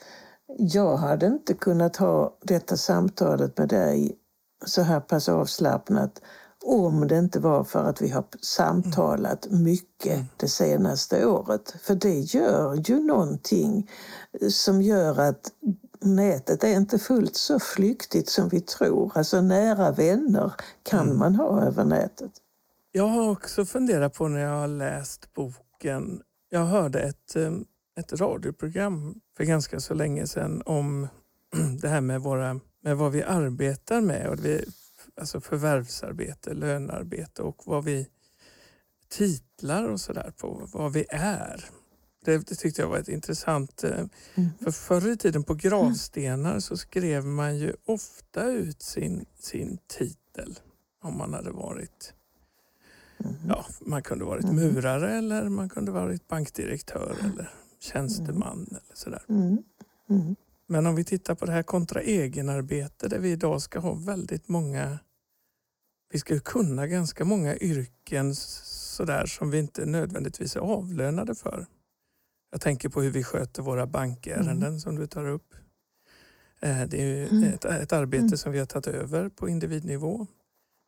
[0.58, 4.18] jag hade inte kunnat ha detta samtalet med dig
[4.66, 6.22] så här pass avslappnat
[6.66, 10.26] om det inte var för att vi har samtalat mycket mm.
[10.38, 11.76] det senaste året.
[11.82, 13.90] För det gör ju någonting
[14.50, 15.52] som gör att
[16.02, 19.12] nätet är inte fullt så flyktigt som vi tror.
[19.16, 21.20] Alltså nära vänner kan mm.
[21.20, 22.32] man ha över nätet.
[22.92, 26.22] Jag har också funderat på när jag har läst boken.
[26.50, 27.52] Jag hörde ett, eh,
[28.00, 31.08] ett radioprogram för ganska så länge sedan om
[31.82, 34.28] det här med, våra, med vad vi arbetar med.
[34.28, 34.66] Och vi
[35.16, 38.08] alltså förvärvsarbete, lönearbete och vad vi
[39.10, 41.70] titlar och sådär på, vad vi är.
[42.26, 43.84] Det, det, tyckte jag var ett intressant...
[43.84, 44.50] Eh, mm.
[44.64, 50.60] För förr i tiden på gravstenar så skrev man ju ofta ut sin, sin titel
[51.04, 52.14] om man hade varit...
[53.18, 53.36] Mm.
[53.48, 54.56] Ja, man kunde varit mm.
[54.56, 58.68] murare eller man kunde varit bankdirektör eller tjänsteman mm.
[58.70, 59.24] eller sådär.
[59.30, 59.64] Mm.
[60.10, 60.36] Mm.
[60.68, 64.48] Men om vi tittar på det här kontra egenarbete där vi idag ska ha väldigt
[64.48, 65.00] många...
[66.14, 71.66] Vi ska kunna ganska många yrken sådär som vi inte nödvändigtvis är avlönade för.
[72.52, 74.80] Jag tänker på hur vi sköter våra bankärenden mm.
[74.80, 75.54] som du tar upp.
[76.62, 77.44] Eh, det är mm.
[77.44, 78.38] ett, ett, arbete mm.
[78.38, 80.28] som vi har tagit över på individnivå.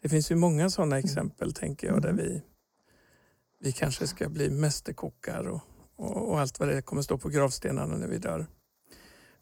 [0.01, 2.41] Det finns ju många sådana exempel tänker jag där vi,
[3.59, 5.61] vi kanske ska bli mästerkockar och,
[5.95, 8.47] och, och allt vad det kommer stå på gravstenarna när vi dör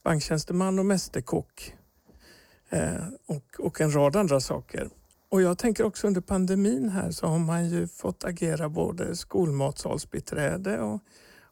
[0.04, 1.76] banktjänsteman och mästerkock
[2.70, 4.90] eh, och, och en rad andra saker.
[5.30, 10.80] Och jag tänker också under pandemin här så har man ju fått agera både skolmatsalsbiträde
[10.80, 11.00] och,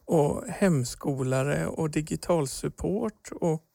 [0.05, 3.65] och hemskolare och digitalsupport och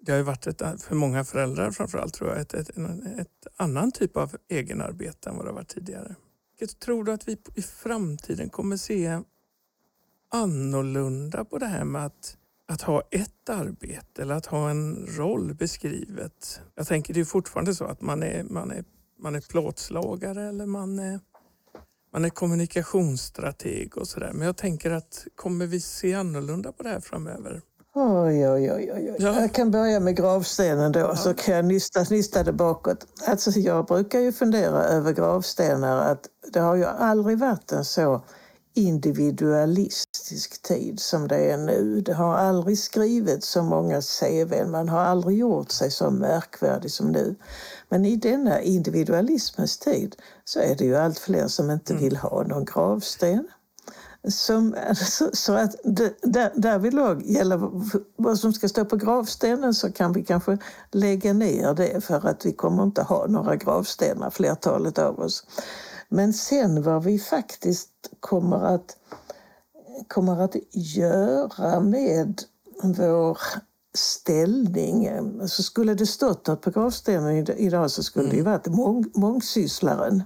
[0.00, 2.68] det har ju varit ett, för många föräldrar framförallt tror jag ett, ett,
[3.18, 6.14] ett annan typ av egenarbete än vad det har varit tidigare.
[6.84, 9.20] Tror du att vi i framtiden kommer se
[10.30, 12.36] annorlunda på det här med att
[12.68, 16.60] att ha ett arbete eller att ha en roll beskrivet.
[16.74, 18.84] Jag tänker det är fortfarande så att man är, man är,
[19.18, 21.20] man är plåtslagare eller man är,
[22.12, 24.30] man är kommunikationsstrateg och sådär.
[24.32, 27.62] Men jag tänker att kommer vi se annorlunda på det här framöver?
[27.94, 28.92] Oj, oj, oj.
[28.94, 29.16] oj.
[29.18, 29.40] Ja.
[29.40, 31.16] Jag kan börja med gravstenen då, ja.
[31.16, 33.06] så kan jag nysta, nysta det bakåt.
[33.26, 38.22] Alltså, jag brukar ju fundera över gravstenar att det har ju aldrig varit en så
[38.78, 42.00] individualistisk tid som det är nu.
[42.00, 47.12] Det har aldrig skrivits så många CV, man har aldrig gjort sig så märkvärdig som
[47.12, 47.36] nu.
[47.88, 52.04] Men i denna individualismens tid så är det ju allt fler som inte mm.
[52.04, 53.48] vill ha någon gravsten.
[54.28, 55.76] Som, så, så att
[56.22, 57.70] där, därvidlag gäller
[58.16, 60.58] vad som ska stå på gravstenen så kan vi kanske
[60.90, 65.44] lägga ner det för att vi kommer inte ha några gravstenar, flertalet av oss.
[66.08, 67.90] Men sen vad vi faktiskt
[68.20, 68.96] kommer att,
[70.08, 72.42] kommer att göra med
[72.82, 73.38] vår
[73.94, 75.10] ställning.
[75.48, 78.30] Så skulle det stått något på gravstenen idag så skulle mm.
[78.30, 80.22] det ju varit mång, mångsysslaren.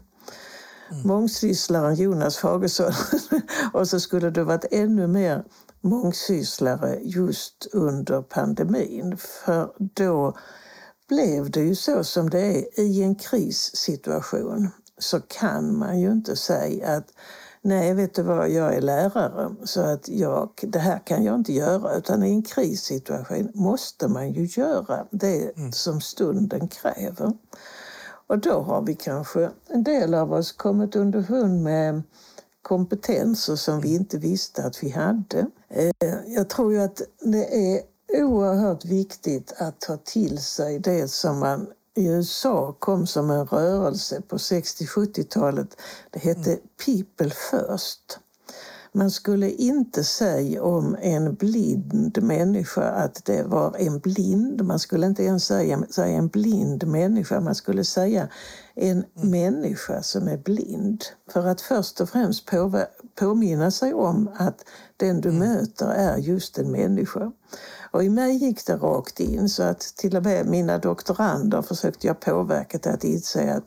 [0.90, 1.06] Mm.
[1.06, 2.92] Mångsysslaren Jonas Fagesson.
[3.72, 5.44] och så skulle det varit ännu mer
[5.80, 9.16] mångsysslare just under pandemin.
[9.16, 10.36] För då
[11.08, 14.70] blev det ju så som det är i en krissituation
[15.02, 17.12] så kan man ju inte säga att
[17.62, 21.52] nej, vet du vad, jag är lärare så att jag, det här kan jag inte
[21.52, 21.96] göra.
[21.96, 25.72] Utan i en krissituation måste man ju göra det mm.
[25.72, 27.32] som stunden kräver.
[28.26, 32.02] Och då har vi kanske, en del av oss, kommit underfund med
[32.62, 35.46] kompetenser som vi inte visste att vi hade.
[35.68, 37.82] Eh, jag tror ju att det är
[38.22, 44.20] oerhört viktigt att ta till sig det som man i USA kom som en rörelse
[44.28, 45.76] på 60-70-talet.
[46.10, 46.62] Det hette mm.
[46.84, 48.18] People First.
[48.94, 54.64] Man skulle inte säga om en blind människa att det var en blind.
[54.64, 57.40] Man skulle inte ens säga, säga en blind människa.
[57.40, 58.28] Man skulle säga
[58.74, 59.30] en mm.
[59.30, 61.04] människa som är blind.
[61.32, 62.50] För att först och främst
[63.14, 64.64] påminna sig om att
[64.96, 65.38] den du mm.
[65.38, 67.32] möter är just en människa.
[67.92, 72.06] Och i mig gick det rakt in så att till och med mina doktorander försökte
[72.06, 73.64] jag påverka till att inse att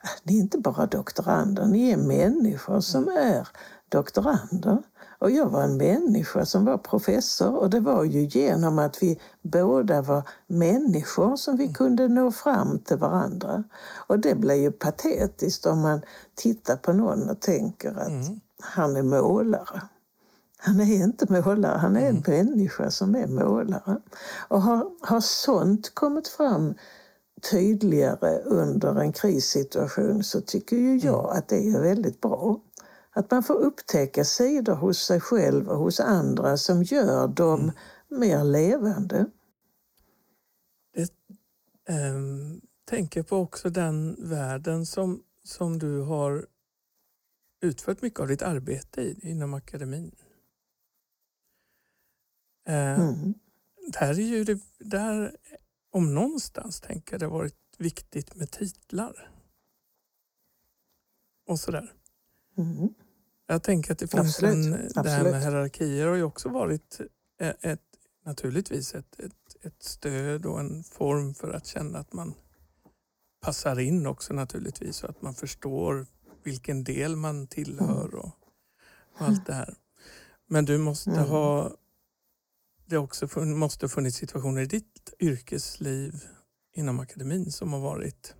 [0.00, 3.16] ah, ni är inte bara doktorander, ni är människor som mm.
[3.16, 3.48] är
[3.88, 4.82] doktorander.
[5.18, 9.20] Och jag var en människa som var professor och det var ju genom att vi
[9.42, 11.74] båda var människor som vi mm.
[11.74, 13.64] kunde nå fram till varandra.
[14.06, 16.00] Och det blir ju patetiskt om man
[16.34, 18.40] tittar på någon och tänker att mm.
[18.60, 19.82] han är målare.
[20.62, 22.46] Han är inte målare, han är en mm.
[22.46, 24.00] människa som är målare.
[24.48, 26.74] Och har, har sånt kommit fram
[27.50, 31.38] tydligare under en krissituation så tycker ju jag mm.
[31.38, 32.60] att det är väldigt bra.
[33.12, 37.74] Att man får upptäcka sidor hos sig själv och hos andra som gör dem mm.
[38.08, 39.26] mer levande.
[40.94, 41.12] Det,
[41.88, 46.46] ähm, tänker på också den världen som, som du har
[47.60, 50.12] utfört mycket av ditt arbete i, inom akademin.
[52.70, 53.34] Eh, mm.
[53.92, 55.36] Där är ju det, där,
[55.90, 59.30] om någonstans tänker jag det varit viktigt med titlar.
[61.46, 61.92] Och sådär.
[62.58, 62.94] Mm.
[63.46, 64.54] Jag tänker att det finns Absolut.
[64.54, 65.04] en, Absolut.
[65.04, 67.00] det här med hierarkier har ju också varit
[67.38, 67.80] ett, ett
[68.24, 72.34] naturligtvis ett, ett, ett stöd och en form för att känna att man
[73.40, 76.06] passar in också naturligtvis och att man förstår
[76.42, 78.20] vilken del man tillhör mm.
[78.20, 78.32] och,
[79.14, 79.74] och allt det här.
[80.46, 81.28] Men du måste mm.
[81.28, 81.76] ha
[82.90, 86.12] det också måste ha funnits situationer i ditt yrkesliv
[86.76, 88.34] inom akademin som har varit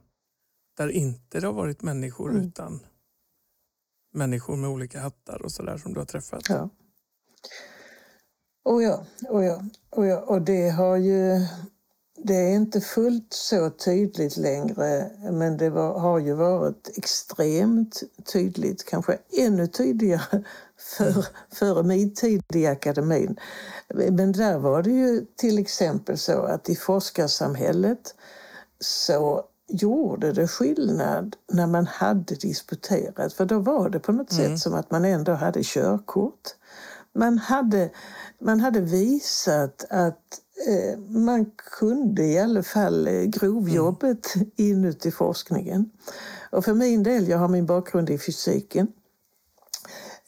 [0.77, 2.43] där inte det har varit människor mm.
[2.43, 2.87] utan
[4.13, 6.49] människor med olika hattar och sådär som du har träffat.
[6.49, 6.71] Ja.
[8.65, 11.47] Och ja, och ja, och ja, och det har ju
[12.25, 18.85] det är inte fullt så tydligt längre, men det var, har ju varit extremt tydligt,
[18.85, 20.45] kanske ännu tydligare
[20.97, 23.37] för, före min tid i akademin.
[23.95, 28.15] Men där var det ju till exempel så att i forskarsamhället
[28.81, 33.33] så gjorde det skillnad när man hade disputerat.
[33.33, 34.45] För då var det på något mm.
[34.45, 36.55] sätt som att man ändå hade körkort.
[37.15, 37.91] Man hade,
[38.41, 44.51] man hade visat att eh, man kunde i alla fall eh, grovjobbet mm.
[44.57, 45.91] inuti forskningen.
[46.51, 48.89] Och för min del, jag har min bakgrund i fysiken,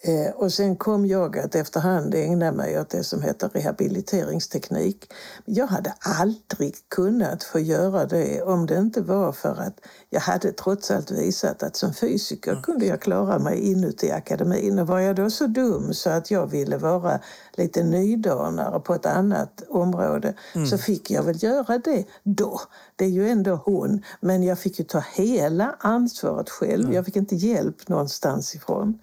[0.04, 5.12] Eh, och sen kom jag att efterhand ägna mig åt det som heter rehabiliteringsteknik.
[5.44, 9.80] Jag hade aldrig kunnat få göra det om det inte var för att
[10.10, 12.62] jag hade trots allt visat att som fysiker mm.
[12.62, 14.78] kunde jag klara mig inuti akademin.
[14.78, 17.20] Och var jag då så dum så att jag ville vara
[17.52, 20.66] lite nydanare på ett annat område mm.
[20.66, 22.60] så fick jag väl göra det då.
[23.02, 24.04] Det är ju ändå hon.
[24.20, 26.84] Men jag fick ju ta hela ansvaret själv.
[26.84, 26.92] Mm.
[26.92, 28.98] Jag fick inte hjälp någonstans ifrån.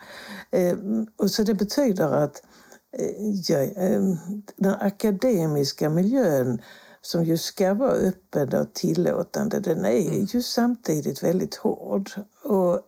[0.51, 0.77] Eh,
[1.17, 2.43] och så det betyder att
[2.97, 4.01] eh, ja, eh,
[4.55, 6.61] den akademiska miljön
[7.01, 10.25] som ju ska vara öppen och tillåtande, den är mm.
[10.25, 12.11] ju samtidigt väldigt hård.
[12.43, 12.81] Och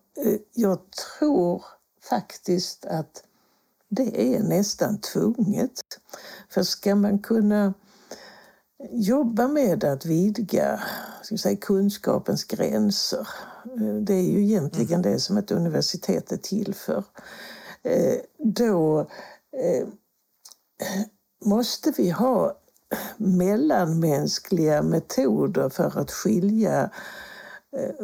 [0.54, 0.80] jag
[1.18, 1.64] tror
[2.10, 3.24] faktiskt att
[3.90, 5.82] det är nästan tvunget.
[6.50, 7.74] För ska man kunna
[8.90, 10.80] jobba med att vidga
[11.22, 13.28] ska säga, kunskapens gränser,
[13.66, 15.12] eh, det är ju egentligen mm.
[15.12, 17.04] det som ett universitet är till för,
[17.84, 19.00] eh, då
[19.58, 19.88] eh,
[21.46, 22.58] måste vi ha
[23.18, 26.90] mellanmänskliga metoder för att skilja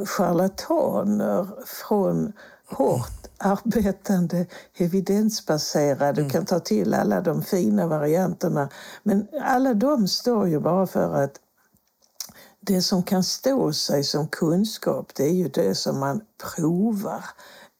[0.06, 2.34] charlataner från
[2.66, 4.46] hårt arbetande,
[4.78, 6.24] evidensbaserade.
[6.24, 8.70] Du kan ta till alla de fina varianterna.
[9.04, 11.40] Men alla de står ju bara för att
[12.60, 16.22] det som kan stå sig som kunskap, det är ju det som man
[16.56, 17.26] provar.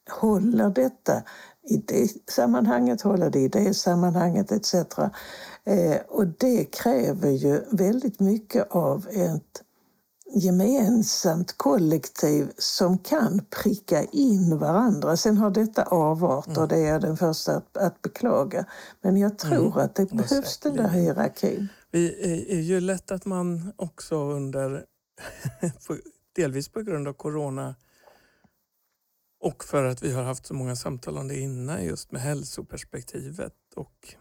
[0.10, 1.24] Håller detta
[1.70, 4.74] i det sammanhanget, håller det i det sammanhanget etc.
[5.64, 9.62] Eh, och det kräver ju väldigt mycket av ett
[10.36, 15.18] gemensamt kollektiv som kan pricka in varandra.
[15.18, 16.68] Sen har detta avart och mm.
[16.70, 18.66] det är jag den första att, att beklaga.
[19.02, 19.78] Men jag tror mm.
[19.78, 21.68] att det behövs den där hierarkin.
[21.92, 24.86] Det är ju lätt att man också under,
[26.36, 27.76] delvis på grund av corona
[29.40, 33.54] och för att vi har haft så många samtal om det innan just med hälsoperspektivet
[33.76, 34.16] och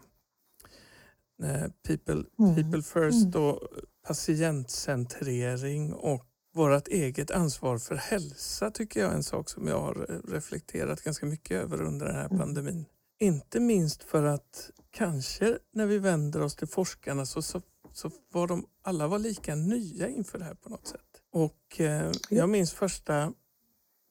[1.87, 2.55] people, mm.
[2.55, 3.43] people first mm.
[3.43, 3.59] och
[4.07, 10.21] patientcentrering och vårt eget ansvar för hälsa tycker jag är en sak som jag har
[10.31, 12.37] reflekterat ganska mycket över under den här mm.
[12.37, 12.85] pandemin.
[13.19, 17.61] Inte minst för att kanske när vi vänder oss till forskarna så, så,
[17.93, 21.21] så var de alla var lika nya inför det här på något sätt.
[21.31, 23.33] Och eh, jag minns första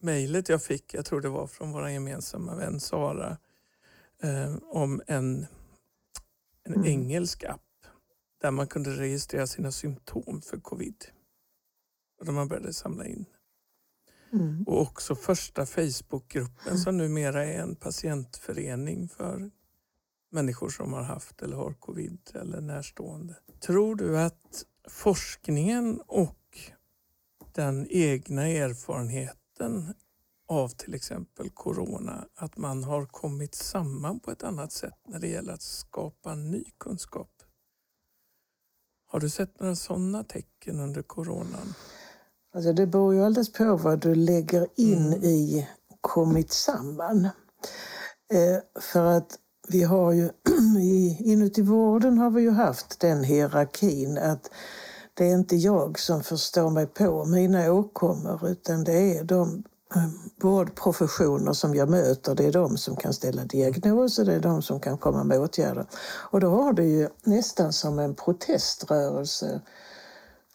[0.02, 3.36] mejlet jag fick, jag tror det var från vår gemensamma vän Sara,
[4.22, 5.46] eh, om en,
[6.66, 6.86] en mm.
[6.86, 7.60] engelsk app
[8.40, 11.04] där man kunde registrera sina symptom för covid.
[12.18, 13.24] Och där man började samla in.
[14.32, 14.64] Mm.
[14.66, 19.50] Och också första Facebookgruppen som numera är en patientförening för
[20.30, 23.36] människor som har haft eller har covid eller närstående.
[23.60, 26.58] Tror du att forskningen och
[27.52, 29.94] den egna erfarenheten
[30.48, 35.28] av till exempel corona, att man har kommit samman på ett annat sätt när det
[35.28, 37.30] gäller att skapa ny kunskap?
[39.06, 41.74] Har du sett några sådana tecken under coronan?
[42.54, 45.24] Alltså det beror ju alldeles på vad du lägger in mm.
[45.24, 45.68] i
[46.00, 47.24] kommit samman.
[48.32, 49.38] Eh, för att
[49.68, 50.30] vi har ju
[51.18, 54.50] inuti vården har vi ju haft den hierarkin att
[55.14, 59.64] det är inte jag som förstår mig på mina åkommor utan det är de
[60.42, 64.80] vårdprofessioner som jag möter, det är de som kan ställa diagnoser, det är de som
[64.80, 65.86] kan komma med åtgärder.
[66.30, 69.60] Och då har det ju nästan som en proteströrelse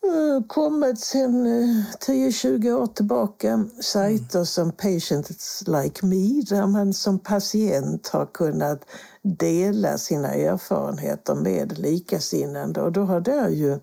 [0.03, 1.45] eh, kommit sedan
[2.07, 3.65] 10-20 eh, år tillbaka.
[3.81, 8.85] Sajter som Patients Like Me där man som patient har kunnat
[9.21, 12.81] dela sina erfarenheter med likasinnande.
[12.81, 13.79] Och då har det ju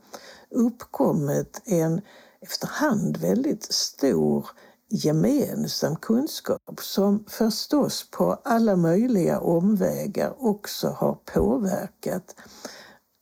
[0.51, 2.01] uppkommit en
[2.41, 4.47] efterhand väldigt stor
[4.91, 12.35] gemensam kunskap som förstås på alla möjliga omvägar också har påverkat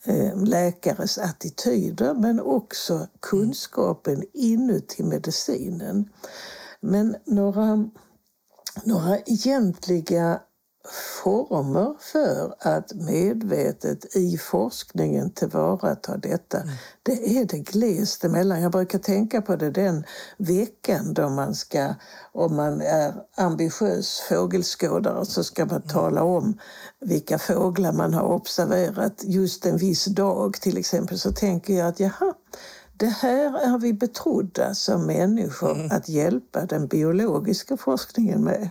[0.05, 6.09] eh, läkares attityder men också kunskapen inuti medicinen.
[6.81, 7.91] Men några,
[8.85, 10.41] några egentliga
[11.23, 16.61] former för att medvetet i forskningen tillvarata detta.
[16.61, 16.75] Mm.
[17.03, 18.63] Det är det glest emellan.
[18.63, 20.05] Jag brukar tänka på det den
[20.37, 21.95] veckan då man ska,
[22.33, 25.89] om man är ambitiös fågelskådare, så ska man mm.
[25.89, 26.59] tala om
[27.01, 31.19] vilka fåglar man har observerat just en viss dag till exempel.
[31.19, 32.35] Så tänker jag att jaha,
[32.99, 35.91] det här är vi betrodda som människor mm.
[35.91, 38.71] att hjälpa den biologiska forskningen med.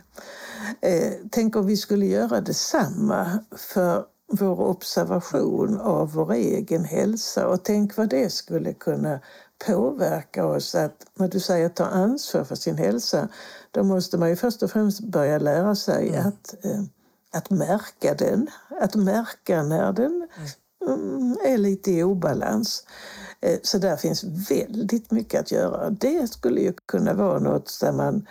[0.81, 7.63] Eh, tänk om vi skulle göra detsamma för vår observation av vår egen hälsa och
[7.63, 9.19] tänk vad det skulle kunna
[9.65, 13.29] påverka oss att när du säger ta ansvar för sin hälsa
[13.71, 16.27] då måste man ju först och främst börja lära sig mm.
[16.27, 16.81] att, eh,
[17.33, 18.47] att märka den.
[18.81, 20.27] Att märka när den
[20.87, 22.83] mm, är lite i obalans.
[23.41, 25.89] Eh, så där finns väldigt mycket att göra.
[25.89, 28.27] Det skulle ju kunna vara något där man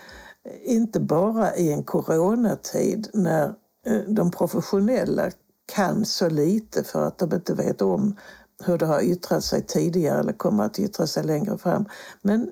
[0.65, 3.55] inte bara i en coronatid när
[3.87, 5.31] eh, de professionella
[5.67, 8.17] kan så lite för att de inte vet om
[8.65, 11.89] hur det har yttrat sig tidigare eller kommer att yttra sig längre fram.
[12.23, 12.51] Men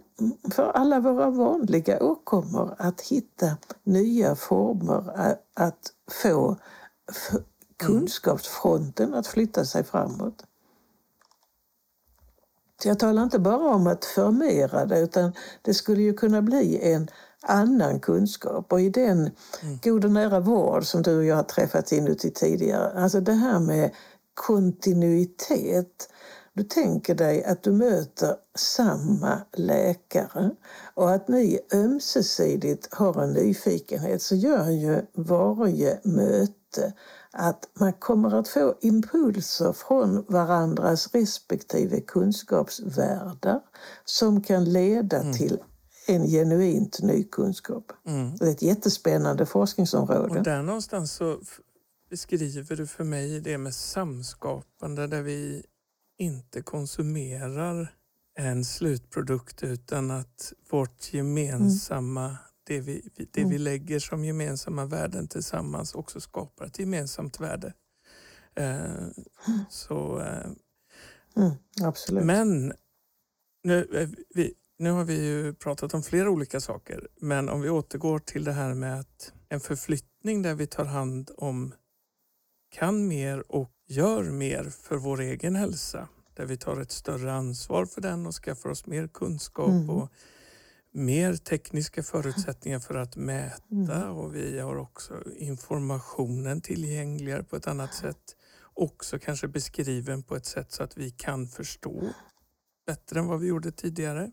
[0.51, 6.57] för alla våra vanliga åkommor att hitta nya former att få
[7.77, 10.45] kunskapsfronten att flytta sig framåt.
[12.83, 15.33] Så jag talar inte bara om att förmera det utan
[15.63, 17.09] det skulle ju kunna bli en
[17.43, 18.73] annan kunskap.
[18.73, 19.79] Och i den mm.
[19.83, 23.59] god och nära vård som du och jag har träffats inuti tidigare, alltså det här
[23.59, 23.91] med
[24.35, 26.09] kontinuitet.
[26.55, 30.51] Du tänker dig att du möter samma läkare
[30.95, 36.93] och att ni ömsesidigt har en nyfikenhet så gör ju varje möte
[37.31, 43.61] att man kommer att få impulser från varandras respektive kunskapsvärldar
[44.05, 45.33] som kan leda mm.
[45.33, 45.59] till
[46.07, 47.93] en genuint ny kunskap.
[48.07, 48.37] Mm.
[48.37, 50.39] Det är ett jättespännande forskningsområde.
[50.39, 51.41] Och där någonstans så
[52.11, 55.67] beskriver du för mig det med samskapande där vi
[56.19, 57.95] inte konsumerar
[58.39, 62.37] en slutprodukt utan att vårt gemensamma, mm.
[62.65, 63.51] det, vi, det mm.
[63.51, 67.73] vi lägger som gemensamma värden tillsammans också skapar ett gemensamt värde.
[68.55, 69.07] Eh,
[69.69, 70.51] så, eh,
[71.37, 72.25] mm, absolut.
[72.25, 72.73] Men
[73.65, 78.19] nu, vi, nu har vi ju pratat om flera olika saker, men om vi återgår
[78.19, 81.75] till det här med att en förflyttning där vi tar hand om,
[82.71, 86.09] kan mer och gör mer för vår egen hälsa.
[86.35, 89.91] Där vi tar ett större ansvar för den och skaffar oss mer kunskap mm.
[89.91, 90.09] och
[90.93, 94.11] mer tekniska förutsättningar för att mäta mm.
[94.11, 98.37] och vi har också informationen tillgängligare på ett annat sätt.
[98.75, 102.09] Också kanske beskriven på ett sätt så att vi kan förstå
[102.87, 104.33] bättre än vad vi gjorde tidigare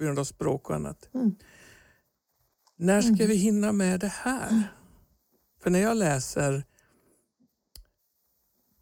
[0.00, 1.08] på grund av språk och annat.
[1.14, 1.34] Mm.
[2.76, 3.28] När ska mm.
[3.28, 4.62] vi hinna med det här?
[5.62, 6.64] För när jag läser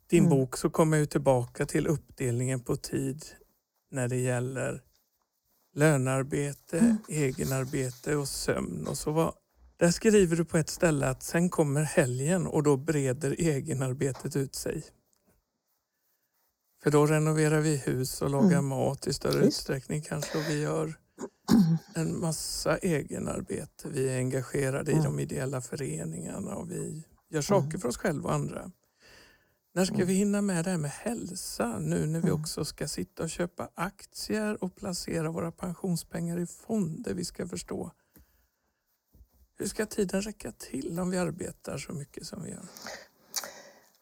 [0.06, 0.30] din mm.
[0.30, 3.24] bok så kommer jag tillbaka till uppdelningen på tid
[3.90, 4.82] när det gäller
[5.74, 6.96] lönearbete, mm.
[7.08, 8.86] egenarbete och sömn.
[8.86, 9.34] Och så var,
[9.76, 14.54] där skriver du på ett ställe att sen kommer helgen och då breder egenarbetet ut
[14.54, 14.84] sig.
[16.82, 18.66] För då renoverar vi hus och lagar mm.
[18.66, 19.46] mat i större Just.
[19.46, 20.98] utsträckning kanske och vi gör
[21.94, 23.88] en massa egenarbete.
[23.88, 25.03] Vi är engagerade mm.
[25.03, 27.80] i de ideella föreningarna och vi gör saker mm.
[27.80, 28.70] för oss själva och andra.
[29.74, 33.22] När ska vi hinna med det här med hälsa nu när vi också ska sitta
[33.22, 37.14] och köpa aktier och placera våra pensionspengar i fonder?
[37.14, 37.92] Vi ska förstå.
[39.59, 42.68] Hur ska tiden räcka till om vi arbetar så mycket som vi gör?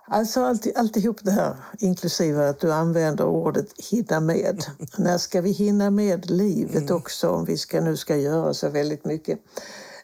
[0.08, 4.64] Alltså alltid, alltihop det här, inklusive att du använder ordet hinna med.
[4.98, 6.96] När ska vi hinna med livet mm.
[6.96, 9.38] också om vi ska, nu ska göra så väldigt mycket?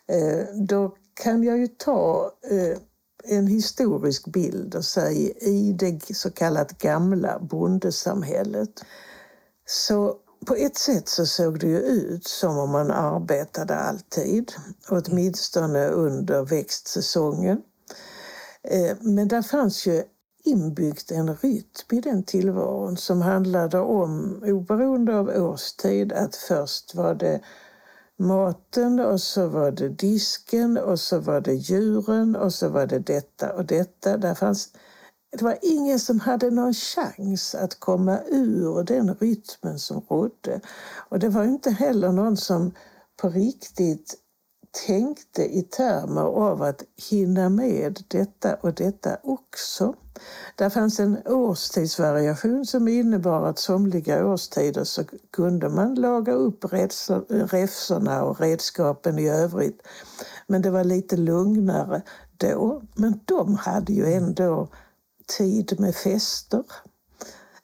[0.09, 2.79] Eh, då kan jag ju ta eh,
[3.25, 8.85] en historisk bild och säga i det så kallat gamla bondesamhället.
[9.67, 14.53] Så på ett sätt så såg det ju ut som om man arbetade alltid,
[14.89, 17.63] åtminstone under växtsäsongen.
[18.69, 20.03] Eh, men där fanns ju
[20.45, 27.15] inbyggt en rytm i den tillvaron som handlade om, oberoende av årstid, att först var
[27.15, 27.41] det
[28.19, 32.99] maten och så var det disken och så var det djuren och så var det
[32.99, 34.17] detta och detta.
[34.17, 34.69] Där fanns,
[35.31, 40.61] det var ingen som hade någon chans att komma ur den rytmen som rådde.
[41.09, 42.73] Och det var inte heller någon som
[43.17, 44.15] på riktigt
[44.87, 49.95] tänkte i termer av att hinna med detta och detta också.
[50.57, 56.65] Där fanns en årstidsvariation som innebar att somliga årstider så kunde man laga upp
[57.53, 59.83] räfsorna och redskapen i övrigt.
[60.47, 62.03] Men det var lite lugnare
[62.37, 62.83] då.
[62.95, 64.69] Men de hade ju ändå
[65.39, 66.65] tid med fester.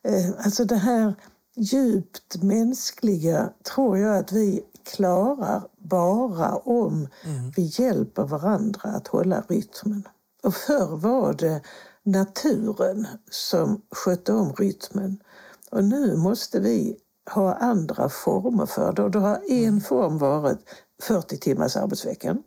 [0.02, 1.14] Eh, alltså det här
[1.56, 7.51] djupt mänskliga tror jag att vi klarar bara om mm.
[7.57, 10.09] vi hjälper varandra att hålla rytmen.
[10.43, 11.62] Och förr var det
[12.03, 15.22] naturen som skötte om rytmen.
[15.70, 16.97] Och nu måste vi
[17.30, 19.03] ha andra former för det.
[19.03, 19.80] Och då har en mm.
[19.80, 20.59] form varit
[21.03, 22.43] 40 timmars arbetsveckan.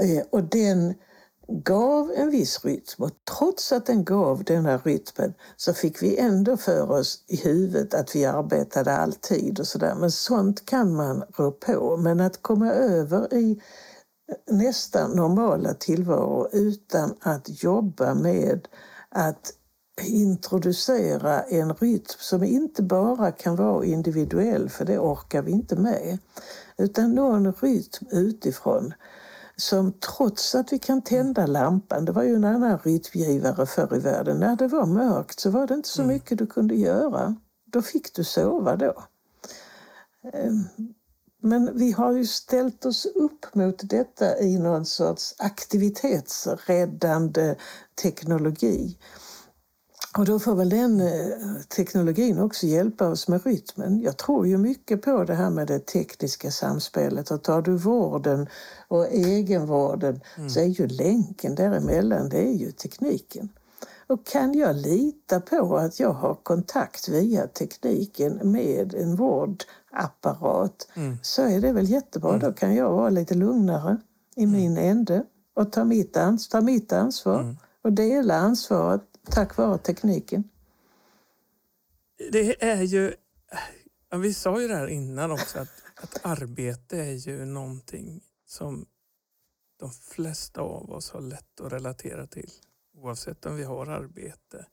[0.00, 0.94] Eh, och den
[1.48, 6.56] gav en viss rytm och trots att den gav denna rytmen så fick vi ändå
[6.56, 9.94] för oss i huvudet att vi arbetade alltid och sådär.
[9.94, 11.96] Men sånt kan man rå på.
[11.96, 13.62] Men att komma över i
[14.50, 18.68] nästan normala tillvaro utan att jobba med
[19.08, 19.52] att
[20.02, 26.18] introducera en rytm som inte bara kan vara individuell, för det orkar vi inte med,
[26.76, 28.94] utan någon rytm utifrån
[29.58, 33.98] som trots att vi kan tända lampan, det var ju en annan rytmgivare förr i
[33.98, 36.14] världen, när det var mörkt så var det inte så mm.
[36.14, 37.36] mycket du kunde göra.
[37.66, 39.04] Då fick du sova då.
[40.32, 40.64] Ehm,
[41.42, 47.56] men vi har ju ställt oss upp mot detta i någon sorts aktivitetsräddande
[48.02, 48.98] teknologi.
[50.18, 54.00] Och då får väl den eh, teknologin också hjälpa oss med rytmen.
[54.00, 57.30] Jag tror ju mycket på det här med det tekniska samspelet.
[57.30, 58.46] Och tar du vården
[58.88, 60.50] och egenvården mm.
[60.50, 63.48] så är ju länken däremellan, det är ju tekniken.
[64.06, 71.18] Och kan jag lita på att jag har kontakt via tekniken med en vårdapparat mm.
[71.22, 72.30] så är det väl jättebra.
[72.30, 72.40] Mm.
[72.40, 73.96] Då kan jag vara lite lugnare
[74.36, 74.56] i mm.
[74.56, 77.56] min ände och ta mitt, ans ta mitt ansvar mm.
[77.82, 80.44] och dela ansvaret tack vare tekniken.
[82.32, 83.14] Det är ju,
[84.10, 88.86] vi sa ju det här innan också, att, att arbete är ju någonting som
[89.76, 92.50] de flesta av oss har lätt att relatera till.
[92.94, 94.66] Oavsett om vi har arbete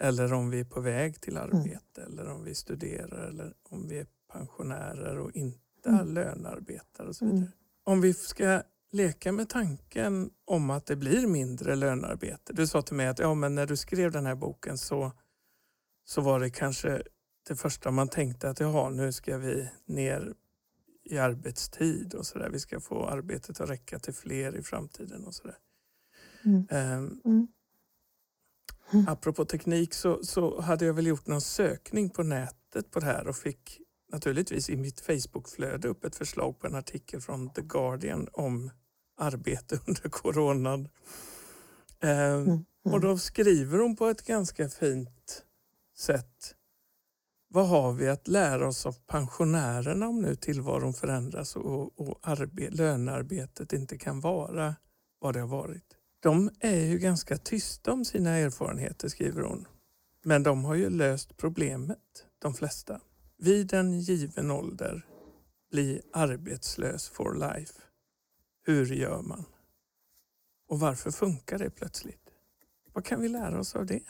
[0.00, 1.48] eller om vi är på väg till mm.
[1.48, 2.12] arbete mm.
[2.12, 6.14] eller om vi studerar eller om vi är pensionärer och inte mm.
[6.14, 7.38] lönearbetare och så vidare.
[7.38, 7.52] Mm.
[7.84, 12.52] Om vi ska leka med tanken om att det blir mindre lönearbete.
[12.52, 15.12] Du sa till mig att ja, men när du skrev den här boken så,
[16.04, 17.02] så var det kanske
[17.48, 20.34] det första man tänkte att jaha, nu ska vi ner
[21.04, 22.50] i arbetstid och sådär.
[22.50, 25.56] Vi ska få arbetet att räcka till fler i framtiden och sådär.
[26.44, 26.66] Mm.
[26.70, 27.48] Um, mm.
[29.08, 33.26] Apropå teknik så, så hade jag väl gjort någon sökning på nätet på det här
[33.28, 33.80] och fick
[34.12, 38.70] naturligtvis i mitt Facebookflöde upp ett förslag på en artikel från The Guardian om
[39.16, 40.88] arbete under coronan.
[42.00, 42.64] Eh, mm, mm.
[42.82, 45.44] Och då skriver hon på ett ganska fint
[45.98, 46.54] sätt.
[47.50, 52.70] Vad har vi att lära oss av pensionärerna om nu tillvaron förändras och, och arbe-
[52.70, 54.74] lönearbetet inte kan vara
[55.18, 55.84] vad det har varit?
[56.20, 59.68] De är ju ganska tysta om sina erfarenheter, skriver hon.
[60.24, 63.00] Men de har ju löst problemet, de flesta
[63.38, 65.06] vid en given ålder
[65.70, 67.74] bli arbetslös for life.
[68.66, 69.44] Hur gör man?
[70.68, 72.22] Och varför funkar det plötsligt?
[72.92, 74.02] Vad kan vi lära oss av det?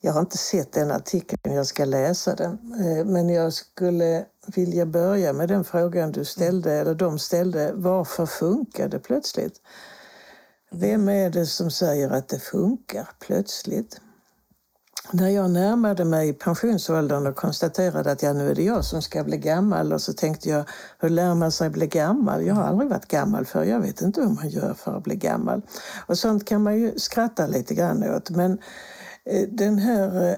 [0.00, 2.52] Jag har inte sett den artikeln, jag ska läsa den.
[2.72, 7.72] Eh, men jag skulle vilja börja med den frågan du ställde, eller de ställde.
[7.74, 9.60] Varför funkar det plötsligt?
[10.70, 14.00] Vem är det som säger att det funkar plötsligt?
[15.12, 19.24] När jag närmade mig pensionsåldern och konstaterade att ja, nu är det jag som ska
[19.24, 20.64] bli gammal och så tänkte jag,
[20.98, 22.46] hur lär man sig bli gammal?
[22.46, 25.16] Jag har aldrig varit gammal för jag vet inte hur man gör för att bli
[25.16, 25.62] gammal.
[26.06, 28.30] Och sånt kan man ju skratta lite grann åt.
[28.30, 28.58] Men
[29.24, 30.36] eh, den här eh,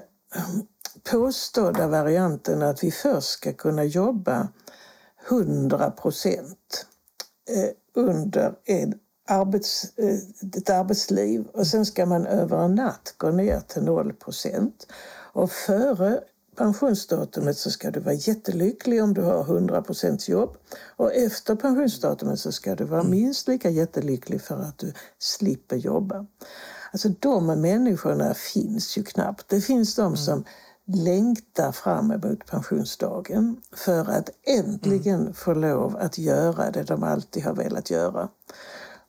[1.11, 4.47] påstådda varianten att vi först ska kunna jobba
[5.29, 6.85] 100 procent
[7.49, 8.93] eh, under en
[9.29, 10.15] arbets, eh,
[10.57, 14.87] ett arbetsliv och sen ska man över en natt gå ner till 0 procent.
[15.33, 16.19] Och före
[16.59, 20.57] pensionsdatumet så ska du vara jättelycklig om du har 100 procents jobb.
[20.95, 23.11] Och efter pensionsdatumet så ska du vara mm.
[23.11, 26.25] minst lika jättelycklig för att du slipper jobba.
[26.91, 29.49] Alltså de människorna finns ju knappt.
[29.49, 30.17] Det finns de mm.
[30.17, 30.43] som
[30.85, 35.33] längtar fram emot pensionsdagen för att äntligen mm.
[35.33, 38.29] få lov att göra det de alltid har velat göra.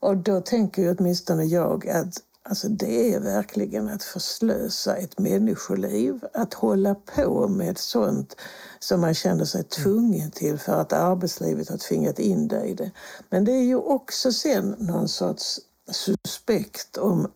[0.00, 6.24] Och då tänker ju åtminstone jag att alltså det är verkligen att förslösa ett människoliv.
[6.34, 8.36] Att hålla på med sånt
[8.78, 12.90] som man känner sig tvungen till för att arbetslivet har tvingat in dig i det.
[13.30, 17.28] Men det är ju också sen någon sorts suspekt om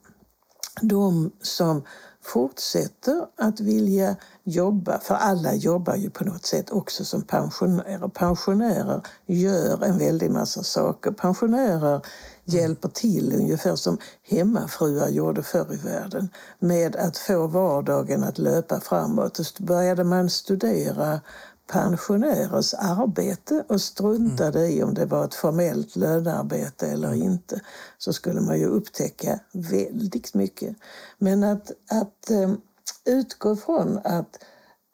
[0.83, 1.83] de som
[2.23, 8.09] fortsätter att vilja jobba, för alla jobbar ju på något sätt också som pensionärer.
[8.09, 11.11] Pensionärer gör en väldig massa saker.
[11.11, 12.01] Pensionärer
[12.45, 16.29] hjälper till ungefär som hemmafruar gjorde förr i världen
[16.59, 19.35] med att få vardagen att löpa framåt.
[19.35, 21.21] Då började man studera
[21.67, 24.79] pensionärers arbete och struntade mm.
[24.79, 27.23] i om det var ett formellt lönearbete eller mm.
[27.23, 27.61] inte
[27.99, 30.77] så skulle man ju upptäcka väldigt mycket.
[31.19, 32.61] Men att, att um,
[33.05, 34.39] utgå från att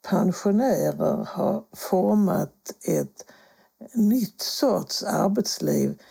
[0.09, 3.25] pensionärer har format ett
[3.93, 6.10] nytt sorts arbetsliv Eh,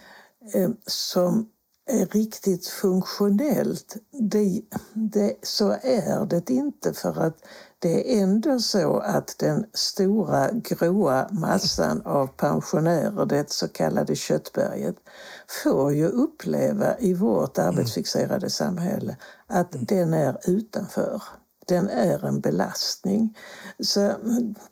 [0.87, 1.49] som
[1.91, 4.63] är riktigt funktionellt, det,
[4.95, 7.37] det, så är det inte för att
[7.79, 14.97] det är ändå så att den stora gråa massan av pensionärer, det så kallade köttberget,
[15.65, 19.17] får ju uppleva i vårt arbetsfixerade samhälle
[19.47, 21.23] att den är utanför
[21.71, 23.37] den är en belastning.
[23.81, 24.15] Så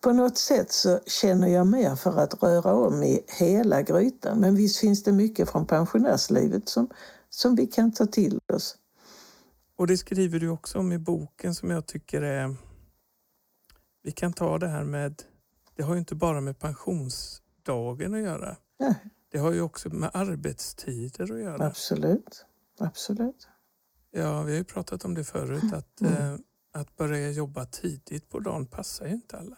[0.01, 4.41] på något sätt så känner jag mer för att röra om i hela grytan.
[4.41, 6.91] Men visst finns det mycket från pensionärslivet som,
[7.31, 8.77] som vi kan ta till oss.
[9.77, 12.57] Och det skriver du också om i boken som jag tycker är...
[14.03, 15.23] Vi kan ta det här med...
[15.77, 18.57] Det har ju inte bara med pensionsdagen att göra.
[18.79, 18.95] Nej.
[19.31, 21.67] Det har ju också med arbetstider att göra.
[21.67, 22.45] Absolut.
[22.79, 23.49] Absolut.
[24.11, 26.13] Ja, vi har ju pratat om det förut att mm.
[26.13, 26.39] eh,
[26.79, 29.57] att börja jobba tidigt på dagen passar ju inte alla.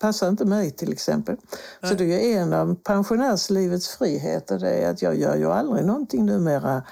[0.00, 1.36] Passar inte mig till exempel.
[1.82, 5.86] Så det är ju en av pensionärslivets friheter, det är att jag gör ju aldrig
[5.86, 6.82] någonting numera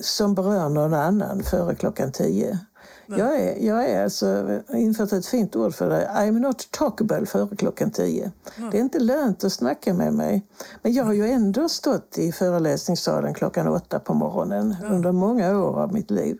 [0.00, 2.58] som berör någon annan före klockan tio.
[3.06, 7.56] Jag är, jag är alltså, infört ett fint ord för det, I'm not talkable före
[7.56, 8.32] klockan tio.
[8.70, 10.46] Det är inte lönt att snacka med mig.
[10.82, 15.80] Men jag har ju ändå stått i föreläsningssalen klockan åtta på morgonen under många år
[15.82, 16.38] av mitt liv.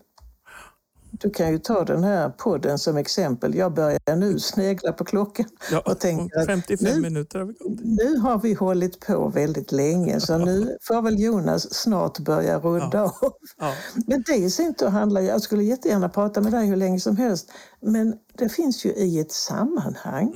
[1.23, 3.55] Du kan ju ta den här podden som exempel.
[3.55, 7.53] Jag börjar nu snegla på klockan Ja, och tänker att 55 nu, minuter har vi
[7.53, 7.79] gått.
[7.85, 13.03] nu har vi hållit på väldigt länge så nu får väl Jonas snart börja runda
[13.03, 13.33] av.
[13.59, 13.73] Ja.
[14.07, 17.17] Men det i sin tur handlar jag skulle jättegärna prata med dig hur länge som
[17.17, 17.51] helst,
[17.81, 20.33] men det finns ju i ett sammanhang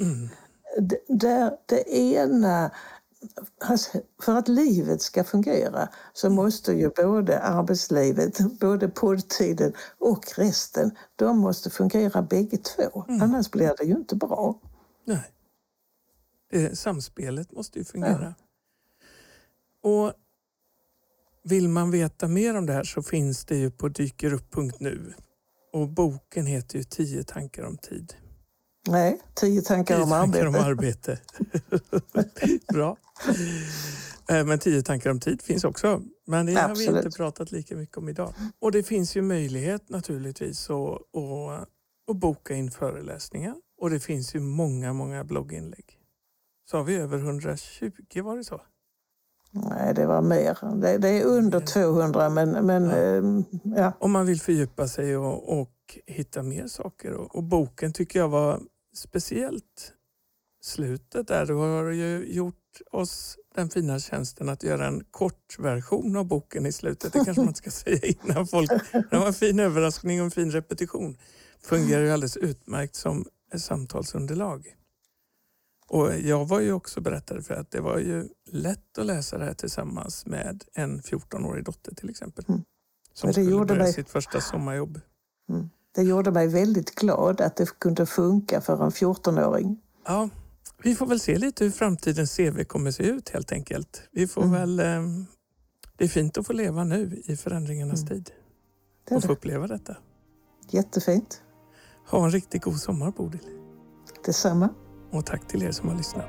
[0.81, 2.71] d- där det ena
[4.23, 11.39] för att livet ska fungera så måste ju både arbetslivet, både poddtiden och resten, de
[11.39, 13.05] måste fungera bägge två.
[13.09, 14.61] Annars blir det ju inte bra.
[15.05, 15.31] Nej.
[16.51, 18.35] Det, samspelet måste ju fungera.
[19.83, 20.13] Och
[21.45, 25.15] vill man veta mer om det här så finns det ju på dykerupp.nu.
[25.73, 28.15] Och boken heter ju 10 tankar om tid.
[28.89, 30.59] Nej, tio tankar 10 om tankar arbete.
[30.59, 31.19] om arbete.
[32.73, 32.97] Bra.
[34.29, 36.03] Eh, Men 10 tankar om tid finns också.
[36.27, 37.05] Men det har vi Absolut.
[37.05, 38.35] inte pratat lika mycket om idag.
[38.59, 41.69] Och det finns ju möjlighet naturligtvis att, att,
[42.11, 43.55] att boka in föreläsningar.
[43.81, 45.99] Och det finns ju många, många blogginlägg.
[46.71, 47.91] Så har vi över 120,
[48.23, 48.61] var det så?
[49.51, 50.81] Nej, det var mer.
[50.81, 53.93] Det, det är under 200, men, men ehm, ja.
[53.99, 57.13] Om man vill fördjupa sig och, och hitta mer saker.
[57.13, 58.61] Och, och boken tycker jag var
[58.95, 59.93] speciellt
[60.63, 61.47] slutet där.
[61.47, 66.67] Du har ju gjort oss den fina tjänsten att göra en kort version av boken
[66.67, 67.13] i slutet.
[67.13, 68.71] Det kanske man inte ska säga innan folk...
[69.11, 71.17] Det var en fin överraskning och en fin repetition.
[71.63, 73.25] Fungerar ju alldeles utmärkt som
[73.57, 74.77] samtalsunderlag.
[75.87, 79.45] Och jag var ju också berättare för att det var ju lätt att läsa det
[79.45, 82.45] här tillsammans med en 14-årig dotter till exempel.
[82.49, 82.63] Mm.
[83.13, 85.01] Som Men det skulle börja mig- sitt första sommarjobb.
[85.95, 89.81] Det gjorde mig väldigt glad att det kunde funka för en 14-åring.
[90.05, 90.29] Ja,
[90.85, 94.03] vi får väl se lite hur framtidens CV kommer se ut helt enkelt.
[94.13, 94.53] Vi får Mm.
[94.53, 94.81] väl...
[94.81, 95.03] Eh,
[95.99, 99.11] det är fint att få leva nu i förändringarnas tid Mm.
[99.11, 99.33] Är och få det.
[99.35, 99.97] uppleva detta.
[100.71, 101.43] Jättefint.
[102.11, 103.41] Ha en riktigt god sommar Bodil.
[104.25, 104.69] Detsamma.
[105.11, 106.25] Och tack till er som har lyssnat.